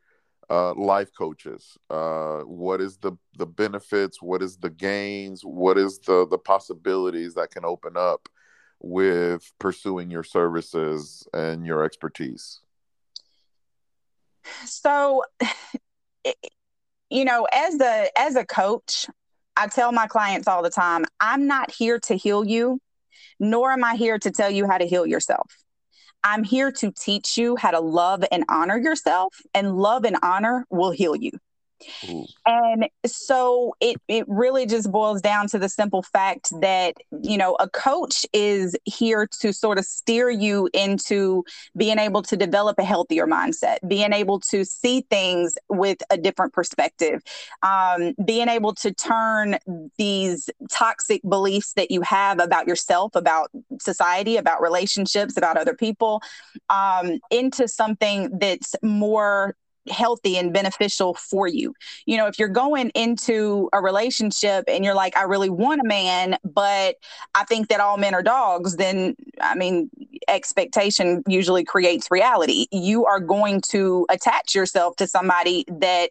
uh, 0.48 0.74
life 0.74 1.10
coaches. 1.16 1.76
Uh, 1.90 2.40
what 2.40 2.80
is 2.80 2.98
the 2.98 3.12
the 3.36 3.46
benefits? 3.46 4.22
What 4.22 4.42
is 4.42 4.56
the 4.56 4.70
gains? 4.70 5.42
What 5.42 5.78
is 5.78 5.98
the 6.00 6.26
the 6.28 6.38
possibilities 6.38 7.34
that 7.34 7.50
can 7.50 7.64
open 7.64 7.96
up 7.96 8.28
with 8.80 9.50
pursuing 9.58 10.10
your 10.10 10.22
services 10.22 11.26
and 11.32 11.66
your 11.66 11.82
expertise? 11.82 12.60
So, 14.64 15.24
you 17.10 17.24
know, 17.24 17.46
as 17.52 17.80
a 17.80 18.08
as 18.16 18.36
a 18.36 18.44
coach, 18.44 19.06
I 19.56 19.66
tell 19.68 19.92
my 19.92 20.06
clients 20.06 20.46
all 20.48 20.62
the 20.62 20.70
time, 20.70 21.06
I'm 21.20 21.46
not 21.46 21.70
here 21.70 21.98
to 22.00 22.14
heal 22.14 22.44
you, 22.44 22.80
nor 23.40 23.72
am 23.72 23.84
I 23.84 23.96
here 23.96 24.18
to 24.18 24.30
tell 24.30 24.50
you 24.50 24.66
how 24.66 24.78
to 24.78 24.86
heal 24.86 25.06
yourself. 25.06 25.50
I'm 26.28 26.42
here 26.42 26.72
to 26.72 26.90
teach 26.90 27.38
you 27.38 27.54
how 27.54 27.70
to 27.70 27.78
love 27.78 28.24
and 28.32 28.44
honor 28.48 28.76
yourself, 28.76 29.40
and 29.54 29.76
love 29.76 30.04
and 30.04 30.16
honor 30.24 30.66
will 30.70 30.90
heal 30.90 31.14
you. 31.14 31.30
Ooh. 32.08 32.26
And 32.44 32.88
so 33.06 33.74
it 33.80 34.00
it 34.08 34.24
really 34.28 34.66
just 34.66 34.90
boils 34.90 35.20
down 35.20 35.48
to 35.48 35.58
the 35.58 35.68
simple 35.68 36.02
fact 36.02 36.50
that, 36.60 36.94
you 37.22 37.36
know, 37.36 37.56
a 37.60 37.68
coach 37.68 38.26
is 38.32 38.76
here 38.84 39.26
to 39.40 39.52
sort 39.52 39.78
of 39.78 39.84
steer 39.84 40.30
you 40.30 40.68
into 40.72 41.44
being 41.76 41.98
able 41.98 42.22
to 42.22 42.36
develop 42.36 42.78
a 42.78 42.84
healthier 42.84 43.26
mindset, 43.26 43.78
being 43.86 44.12
able 44.12 44.40
to 44.40 44.64
see 44.64 45.02
things 45.10 45.56
with 45.68 45.98
a 46.10 46.16
different 46.16 46.52
perspective, 46.52 47.22
um, 47.62 48.14
being 48.24 48.48
able 48.48 48.74
to 48.74 48.92
turn 48.92 49.58
these 49.98 50.48
toxic 50.70 51.22
beliefs 51.28 51.72
that 51.74 51.90
you 51.90 52.02
have 52.02 52.38
about 52.40 52.66
yourself, 52.66 53.14
about 53.14 53.50
society, 53.80 54.36
about 54.36 54.60
relationships, 54.60 55.36
about 55.36 55.56
other 55.56 55.74
people, 55.74 56.22
um, 56.70 57.18
into 57.30 57.68
something 57.68 58.38
that's 58.38 58.74
more 58.82 59.56
healthy 59.90 60.36
and 60.36 60.52
beneficial 60.52 61.14
for 61.14 61.46
you. 61.46 61.74
You 62.06 62.16
know, 62.16 62.26
if 62.26 62.38
you're 62.38 62.48
going 62.48 62.90
into 62.90 63.68
a 63.72 63.80
relationship 63.80 64.64
and 64.68 64.84
you're 64.84 64.94
like, 64.94 65.16
I 65.16 65.22
really 65.22 65.50
want 65.50 65.80
a 65.80 65.86
man, 65.86 66.38
but 66.44 66.96
I 67.34 67.44
think 67.44 67.68
that 67.68 67.80
all 67.80 67.96
men 67.96 68.14
are 68.14 68.22
dogs, 68.22 68.76
then 68.76 69.16
I 69.40 69.54
mean, 69.54 69.90
expectation 70.28 71.22
usually 71.28 71.64
creates 71.64 72.10
reality. 72.10 72.66
You 72.72 73.06
are 73.06 73.20
going 73.20 73.60
to 73.68 74.06
attach 74.08 74.54
yourself 74.54 74.96
to 74.96 75.06
somebody 75.06 75.64
that 75.68 76.10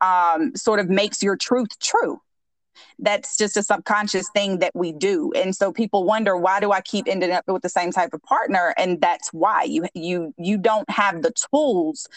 um, 0.00 0.54
sort 0.54 0.80
of 0.80 0.88
makes 0.88 1.22
your 1.22 1.36
truth 1.36 1.78
true 1.80 2.20
that's 2.98 3.36
just 3.36 3.56
a 3.56 3.62
subconscious 3.62 4.28
thing 4.30 4.58
that 4.58 4.72
we 4.74 4.92
do 4.92 5.32
and 5.34 5.54
so 5.54 5.72
people 5.72 6.04
wonder 6.04 6.36
why 6.36 6.60
do 6.60 6.72
i 6.72 6.80
keep 6.80 7.06
ending 7.08 7.30
up 7.30 7.44
with 7.46 7.62
the 7.62 7.68
same 7.68 7.90
type 7.90 8.12
of 8.12 8.22
partner 8.22 8.74
and 8.76 9.00
that's 9.00 9.32
why 9.32 9.62
you 9.62 9.86
you 9.94 10.34
you 10.38 10.56
don't 10.56 10.88
have 10.90 11.22
the 11.22 11.32
tools 11.50 12.08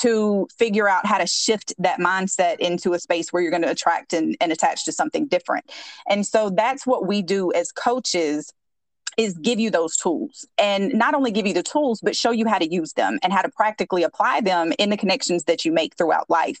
to 0.00 0.46
figure 0.58 0.88
out 0.88 1.06
how 1.06 1.18
to 1.18 1.26
shift 1.26 1.74
that 1.78 1.98
mindset 1.98 2.58
into 2.58 2.94
a 2.94 2.98
space 2.98 3.32
where 3.32 3.42
you're 3.42 3.50
going 3.50 3.62
to 3.62 3.70
attract 3.70 4.12
and, 4.12 4.36
and 4.40 4.52
attach 4.52 4.84
to 4.84 4.92
something 4.92 5.26
different. 5.26 5.70
And 6.08 6.26
so 6.26 6.50
that's 6.50 6.86
what 6.86 7.06
we 7.06 7.22
do 7.22 7.52
as 7.52 7.72
coaches 7.72 8.52
is 9.18 9.36
give 9.38 9.60
you 9.60 9.70
those 9.70 9.96
tools. 9.96 10.46
And 10.58 10.94
not 10.94 11.14
only 11.14 11.30
give 11.30 11.46
you 11.46 11.54
the 11.54 11.62
tools 11.62 12.00
but 12.02 12.16
show 12.16 12.30
you 12.30 12.46
how 12.48 12.58
to 12.58 12.72
use 12.72 12.92
them 12.94 13.18
and 13.22 13.32
how 13.32 13.42
to 13.42 13.50
practically 13.50 14.02
apply 14.02 14.40
them 14.40 14.72
in 14.78 14.90
the 14.90 14.96
connections 14.96 15.44
that 15.44 15.64
you 15.64 15.72
make 15.72 15.96
throughout 15.96 16.28
life. 16.30 16.58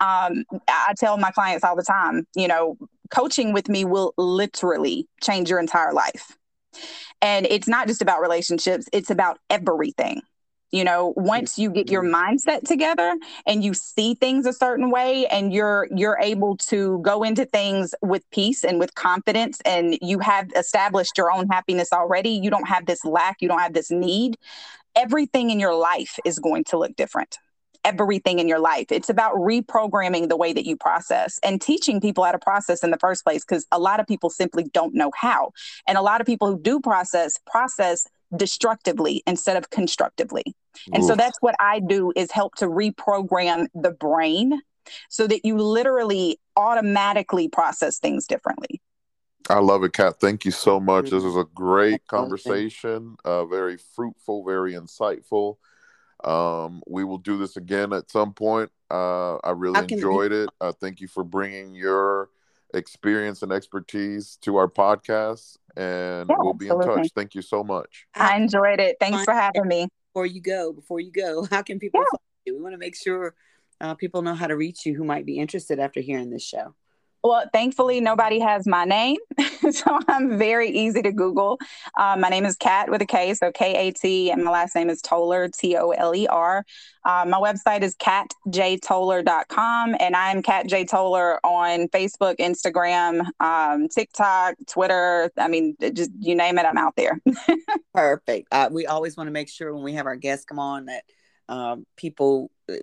Um, 0.00 0.44
i 0.68 0.94
tell 0.98 1.18
my 1.18 1.30
clients 1.30 1.64
all 1.64 1.76
the 1.76 1.82
time 1.82 2.26
you 2.34 2.48
know 2.48 2.76
coaching 3.10 3.52
with 3.52 3.68
me 3.68 3.84
will 3.84 4.14
literally 4.16 5.08
change 5.22 5.50
your 5.50 5.58
entire 5.58 5.92
life. 5.92 6.36
And 7.20 7.46
it's 7.50 7.68
not 7.68 7.86
just 7.86 8.02
about 8.02 8.20
relationships 8.20 8.86
it's 8.92 9.10
about 9.10 9.38
everything 9.50 10.22
you 10.72 10.84
know 10.84 11.12
once 11.16 11.58
you 11.58 11.70
get 11.70 11.90
your 11.90 12.02
mindset 12.02 12.62
together 12.62 13.16
and 13.46 13.64
you 13.64 13.74
see 13.74 14.14
things 14.14 14.46
a 14.46 14.52
certain 14.52 14.90
way 14.90 15.26
and 15.26 15.52
you're 15.52 15.88
you're 15.94 16.18
able 16.20 16.56
to 16.56 16.98
go 17.00 17.22
into 17.22 17.44
things 17.44 17.94
with 18.02 18.28
peace 18.30 18.64
and 18.64 18.78
with 18.78 18.94
confidence 18.94 19.60
and 19.64 19.98
you 20.00 20.18
have 20.18 20.50
established 20.56 21.16
your 21.18 21.30
own 21.30 21.48
happiness 21.48 21.92
already 21.92 22.30
you 22.30 22.50
don't 22.50 22.68
have 22.68 22.86
this 22.86 23.04
lack 23.04 23.36
you 23.40 23.48
don't 23.48 23.60
have 23.60 23.74
this 23.74 23.90
need 23.90 24.36
everything 24.94 25.50
in 25.50 25.60
your 25.60 25.74
life 25.74 26.18
is 26.24 26.38
going 26.38 26.64
to 26.64 26.78
look 26.78 26.94
different 26.96 27.38
everything 27.84 28.38
in 28.38 28.48
your 28.48 28.58
life. 28.58 28.86
It's 28.90 29.08
about 29.08 29.34
reprogramming 29.36 30.28
the 30.28 30.36
way 30.36 30.52
that 30.52 30.66
you 30.66 30.76
process 30.76 31.38
and 31.42 31.60
teaching 31.60 32.00
people 32.00 32.24
how 32.24 32.32
to 32.32 32.38
process 32.38 32.82
in 32.84 32.90
the 32.90 32.98
first 32.98 33.24
place 33.24 33.44
because 33.44 33.66
a 33.72 33.78
lot 33.78 34.00
of 34.00 34.06
people 34.06 34.30
simply 34.30 34.64
don't 34.64 34.94
know 34.94 35.10
how. 35.16 35.52
And 35.86 35.96
a 35.96 36.02
lot 36.02 36.20
of 36.20 36.26
people 36.26 36.48
who 36.48 36.58
do 36.58 36.80
process 36.80 37.38
process 37.46 38.06
destructively 38.36 39.22
instead 39.26 39.56
of 39.56 39.70
constructively. 39.70 40.44
And 40.92 41.02
Oof. 41.02 41.08
so 41.08 41.14
that's 41.14 41.38
what 41.40 41.54
I 41.60 41.80
do 41.80 42.12
is 42.16 42.30
help 42.30 42.54
to 42.56 42.66
reprogram 42.66 43.66
the 43.74 43.90
brain 43.90 44.60
so 45.08 45.26
that 45.26 45.44
you 45.44 45.56
literally 45.56 46.38
automatically 46.56 47.48
process 47.48 47.98
things 47.98 48.26
differently. 48.26 48.80
I 49.48 49.58
love 49.58 49.82
it, 49.84 49.92
Kat. 49.92 50.20
Thank 50.20 50.44
you 50.44 50.50
so 50.50 50.78
much. 50.78 51.10
This 51.10 51.24
was 51.24 51.36
a 51.36 51.46
great 51.54 52.06
conversation, 52.06 53.16
uh, 53.24 53.46
very 53.46 53.78
fruitful, 53.96 54.44
very 54.44 54.74
insightful. 54.74 55.56
Um, 56.22 56.82
we 56.86 57.04
will 57.04 57.18
do 57.18 57.38
this 57.38 57.56
again 57.56 57.92
at 57.92 58.10
some 58.10 58.34
point. 58.34 58.70
Uh, 58.90 59.36
I 59.36 59.50
really 59.50 59.80
enjoyed 59.80 60.32
it. 60.32 60.50
Uh, 60.60 60.72
thank 60.72 61.00
you 61.00 61.08
for 61.08 61.24
bringing 61.24 61.74
your 61.74 62.28
experience 62.74 63.42
and 63.42 63.50
expertise 63.50 64.36
to 64.42 64.56
our 64.56 64.68
podcast 64.68 65.56
and 65.76 66.28
yeah, 66.28 66.36
we'll 66.38 66.52
be 66.52 66.66
absolutely. 66.66 66.92
in 66.92 66.98
touch. 67.02 67.12
Thank 67.14 67.34
you 67.34 67.42
so 67.42 67.64
much. 67.64 68.06
I 68.14 68.36
enjoyed 68.36 68.80
it. 68.80 68.96
Thanks 69.00 69.24
for 69.24 69.32
having 69.32 69.66
me. 69.66 69.88
Before 70.12 70.26
you 70.26 70.40
go, 70.40 70.72
before 70.72 71.00
you 71.00 71.12
go, 71.12 71.44
how 71.50 71.62
can 71.62 71.78
people 71.78 72.00
yeah. 72.00 72.18
you? 72.46 72.56
We 72.56 72.62
want 72.62 72.74
to 72.74 72.78
make 72.78 72.96
sure 72.96 73.34
uh, 73.80 73.94
people 73.94 74.22
know 74.22 74.34
how 74.34 74.46
to 74.46 74.56
reach 74.56 74.84
you 74.84 74.94
who 74.96 75.04
might 75.04 75.26
be 75.26 75.38
interested 75.38 75.78
after 75.78 76.00
hearing 76.00 76.30
this 76.30 76.44
show. 76.44 76.74
Well, 77.22 77.44
thankfully, 77.52 78.00
nobody 78.00 78.40
has 78.40 78.66
my 78.66 78.86
name. 78.86 79.18
so 79.70 79.98
I'm 80.08 80.38
very 80.38 80.70
easy 80.70 81.02
to 81.02 81.12
Google. 81.12 81.58
Um, 81.98 82.20
my 82.20 82.30
name 82.30 82.46
is 82.46 82.56
Kat 82.56 82.90
with 82.90 83.02
a 83.02 83.06
K, 83.06 83.34
so 83.34 83.52
K 83.52 83.88
A 83.88 83.92
T, 83.92 84.30
and 84.30 84.42
my 84.42 84.50
last 84.50 84.74
name 84.74 84.88
is 84.88 85.02
Toler, 85.02 85.48
T 85.48 85.76
O 85.76 85.90
L 85.90 86.14
E 86.14 86.26
R. 86.26 86.64
Um, 87.04 87.30
my 87.30 87.38
website 87.38 87.82
is 87.82 87.94
katjtoler.com, 87.96 89.96
and 90.00 90.16
I'm 90.16 90.42
Kat 90.42 90.66
J. 90.66 90.86
Toler 90.86 91.44
on 91.44 91.88
Facebook, 91.88 92.36
Instagram, 92.38 93.26
um, 93.38 93.88
TikTok, 93.88 94.54
Twitter. 94.66 95.30
I 95.36 95.48
mean, 95.48 95.76
just 95.92 96.10
you 96.18 96.34
name 96.34 96.58
it, 96.58 96.64
I'm 96.64 96.78
out 96.78 96.96
there. 96.96 97.20
Perfect. 97.94 98.48
Uh, 98.50 98.70
we 98.72 98.86
always 98.86 99.18
want 99.18 99.26
to 99.26 99.32
make 99.32 99.50
sure 99.50 99.74
when 99.74 99.84
we 99.84 99.92
have 99.92 100.06
our 100.06 100.16
guests 100.16 100.46
come 100.46 100.58
on 100.58 100.86
that 100.86 101.04
um, 101.50 101.84
people 101.96 102.50
uh, 102.70 102.76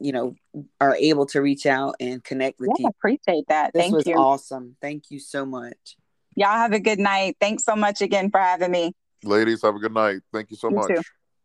you 0.00 0.12
know 0.12 0.34
are 0.80 0.96
able 0.96 1.26
to 1.26 1.40
reach 1.40 1.66
out 1.66 1.94
and 2.00 2.22
connect 2.24 2.58
with 2.58 2.70
yeah, 2.78 2.84
you. 2.84 2.88
Appreciate 2.88 3.44
that. 3.48 3.72
This 3.72 3.82
Thank 3.82 3.94
was 3.94 4.06
you. 4.06 4.16
Awesome. 4.16 4.76
Thank 4.80 5.10
you 5.10 5.20
so 5.20 5.44
much. 5.44 5.96
Y'all 6.36 6.52
have 6.52 6.72
a 6.72 6.80
good 6.80 6.98
night. 6.98 7.36
Thanks 7.40 7.64
so 7.64 7.76
much 7.76 8.00
again 8.00 8.30
for 8.30 8.40
having 8.40 8.70
me. 8.70 8.92
Ladies, 9.24 9.62
have 9.62 9.74
a 9.74 9.78
good 9.78 9.92
night. 9.92 10.20
Thank 10.32 10.50
you 10.50 10.56
so 10.56 10.70
you 10.70 10.76
much. 10.76 10.88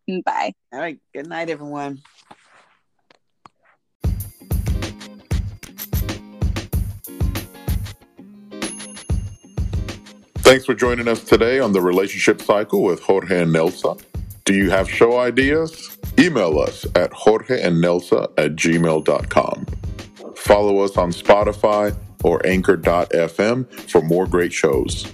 Too. 0.07 0.21
Bye. 0.23 0.53
All 0.71 0.79
right. 0.79 0.99
Good 1.13 1.27
night, 1.27 1.49
everyone. 1.49 2.01
Thanks 10.45 10.63
for 10.63 10.75
joining 10.75 11.07
us 11.07 11.23
today 11.23 11.59
on 11.59 11.73
the 11.73 11.81
Relationship 11.81 12.39
Cycle 12.39 12.83
with 12.83 13.01
Jorge 13.01 13.41
and 13.41 13.51
Nelsa. 13.51 13.99
Do 14.45 14.53
you 14.53 14.69
have 14.69 14.87
show 14.87 15.17
ideas? 15.17 15.97
Email 16.17 16.59
us 16.59 16.85
at 16.95 17.11
jorgeandnelsa 17.11 18.31
at 18.37 18.55
gmail.com. 18.55 19.65
Follow 20.35 20.79
us 20.79 20.97
on 20.97 21.11
Spotify 21.11 21.95
or 22.23 22.45
anchor.fm 22.45 23.89
for 23.89 24.01
more 24.01 24.25
great 24.25 24.53
shows. 24.53 25.11